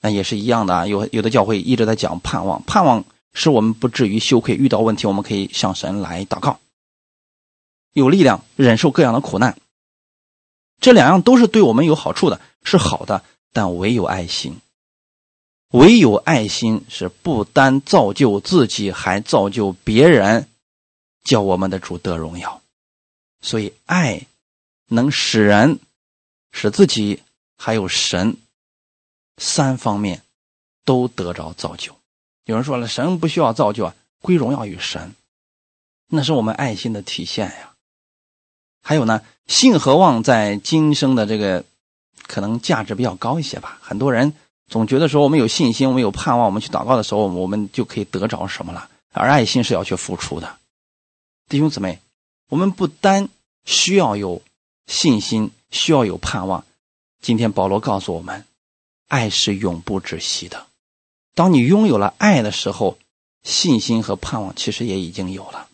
[0.00, 0.86] 那也是一样的啊。
[0.86, 3.04] 有有的教会一直在讲盼望，盼望
[3.34, 6.60] 使我们不至于羞愧，遇到问题我们可以向神来祷告，
[7.92, 9.58] 有力量忍受各样的苦难。
[10.80, 13.24] 这两样都是对我们有好处的，是好的。
[13.52, 14.56] 但唯有爱心，
[15.72, 20.48] 唯有爱心是不单造就自己，还造就别人，
[21.22, 22.62] 叫我们的主得荣耀。
[23.42, 24.26] 所以，爱
[24.86, 25.80] 能使人、
[26.50, 27.22] 使自己，
[27.58, 28.36] 还有神
[29.36, 30.22] 三方面
[30.86, 31.94] 都得着造就。
[32.44, 35.14] 有人说了，神不需要造就啊，归荣耀于神，
[36.08, 37.74] 那是我们爱心的体现呀。
[38.82, 41.64] 还有呢，信和望在今生的这个
[42.26, 43.78] 可能价值比较高一些吧。
[43.82, 44.32] 很多人
[44.68, 48.88] 总觉得说，我们有信心，我们有盼望，我们去祷告的时候，我们就可以得着什么了。
[49.12, 50.56] 而爱心是要去付出的，
[51.48, 52.00] 弟兄姊妹，
[52.48, 53.28] 我们不单
[53.64, 54.42] 需要有
[54.86, 56.64] 信心，需要有盼望。
[57.20, 58.44] 今天保罗告诉我们，
[59.08, 60.66] 爱是永不止息的。
[61.34, 62.98] 当你拥有了爱的时候，
[63.42, 65.68] 信心和盼望其实也已经有了。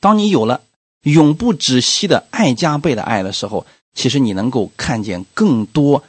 [0.00, 0.62] 当你有了。
[1.04, 6.04] 永不止息的爱加倍的爱的时候，其实你能够看见更多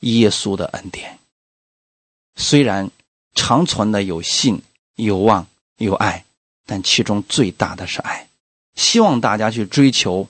[0.00, 1.18] 耶稣的恩典。
[2.36, 2.90] 虽然
[3.34, 4.62] 长存的有信、
[4.96, 6.24] 有望、有爱，
[6.66, 8.28] 但其中最大的是爱。
[8.74, 10.28] 希望大家去追求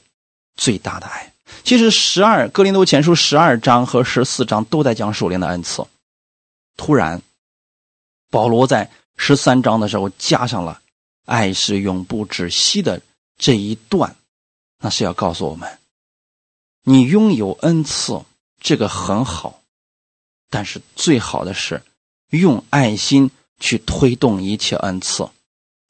[0.57, 1.33] 最大的爱。
[1.65, 5.87] 其实十二哥林多前书十二章和十四章都在讲属灵的恩赐。
[6.77, 7.21] 突然，
[8.31, 10.81] 保罗在十三章的时候加上了
[11.27, 13.01] “爱是永不止息的”。
[13.39, 14.17] 这一段，
[14.81, 15.79] 那是要告诉我们：
[16.89, 18.25] 你拥有恩赐，
[18.59, 19.61] 这个很好，
[20.49, 21.83] 但是最好的是
[22.31, 23.31] 用爱心
[23.61, 25.29] 去推动一切恩赐，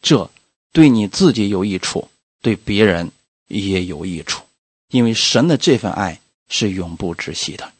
[0.02, 0.28] 这
[0.72, 2.08] 对你自己有益处，
[2.42, 3.12] 对别人
[3.46, 4.42] 也有益处。
[4.88, 7.72] 因为神的这份爱是永不止息的。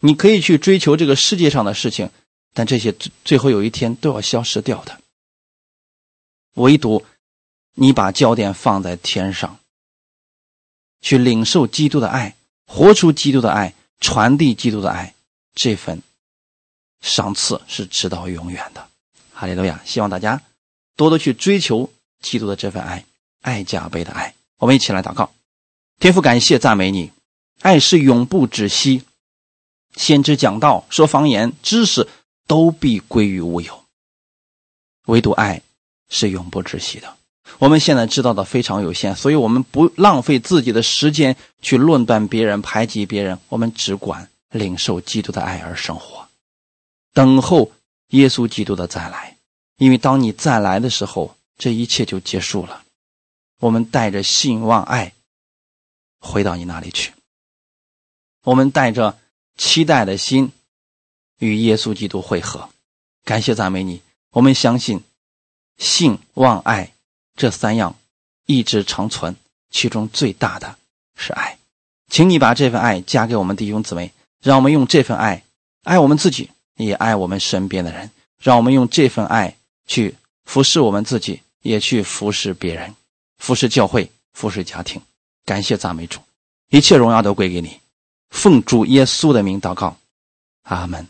[0.00, 2.10] 你可以去追求这个世界上的事情，
[2.52, 5.00] 但这些最最后有一天都要消失掉的。
[6.54, 7.06] 唯独。
[7.78, 9.60] 你把焦点放在天上，
[11.02, 12.34] 去领受基督的爱，
[12.66, 15.14] 活出基督的爱，传递基督的爱，
[15.54, 16.02] 这份
[17.00, 18.88] 赏赐是直到永远的。
[19.32, 19.80] 哈利路亚！
[19.84, 20.42] 希望大家
[20.96, 23.04] 多多去追求基督的这份爱，
[23.42, 24.34] 爱加倍的爱。
[24.58, 25.32] 我们一起来祷告：
[25.98, 27.12] 天父，感谢赞美你，
[27.60, 29.02] 爱是永不止息。
[29.94, 32.08] 先知讲道、说方言、知识
[32.46, 33.84] 都必归于无有，
[35.06, 35.62] 唯独爱
[36.08, 37.16] 是永不止息的。
[37.58, 46.28] 我们现在知道的非常有限，所以我们不浪费自己的时间去论断别人、排挤别人，我们只管领受基督的爱而生活，
[47.14, 47.72] 等候
[48.08, 49.36] 耶稣基督的再来。
[49.78, 52.82] 因为当你再来的时候，这一切就结束了。
[53.60, 55.12] 我们带着信望爱
[56.18, 57.12] 回到你那里去，
[58.42, 59.18] 我们带着
[59.56, 60.52] 期待的心
[61.38, 62.68] 与耶稣基督会合。
[63.24, 65.02] 感谢赞美你，我们相信
[65.78, 66.92] 信望爱。
[67.36, 67.94] 这三样
[68.46, 69.36] 一直长存，
[69.70, 70.76] 其中最大的
[71.16, 71.58] 是爱，
[72.08, 74.12] 请你把这份爱加给我们弟兄姊妹，
[74.42, 75.42] 让我们用这份爱
[75.84, 78.10] 爱我们自己，也爱我们身边的人，
[78.40, 79.56] 让我们用这份爱
[79.86, 80.14] 去
[80.44, 82.94] 服侍我们自己，也去服侍别人，
[83.38, 85.00] 服侍教会，服侍家庭。
[85.44, 86.20] 感谢赞美主，
[86.70, 87.80] 一切荣耀都归给你，
[88.30, 89.96] 奉主耶稣的名祷告，
[90.62, 91.06] 阿门。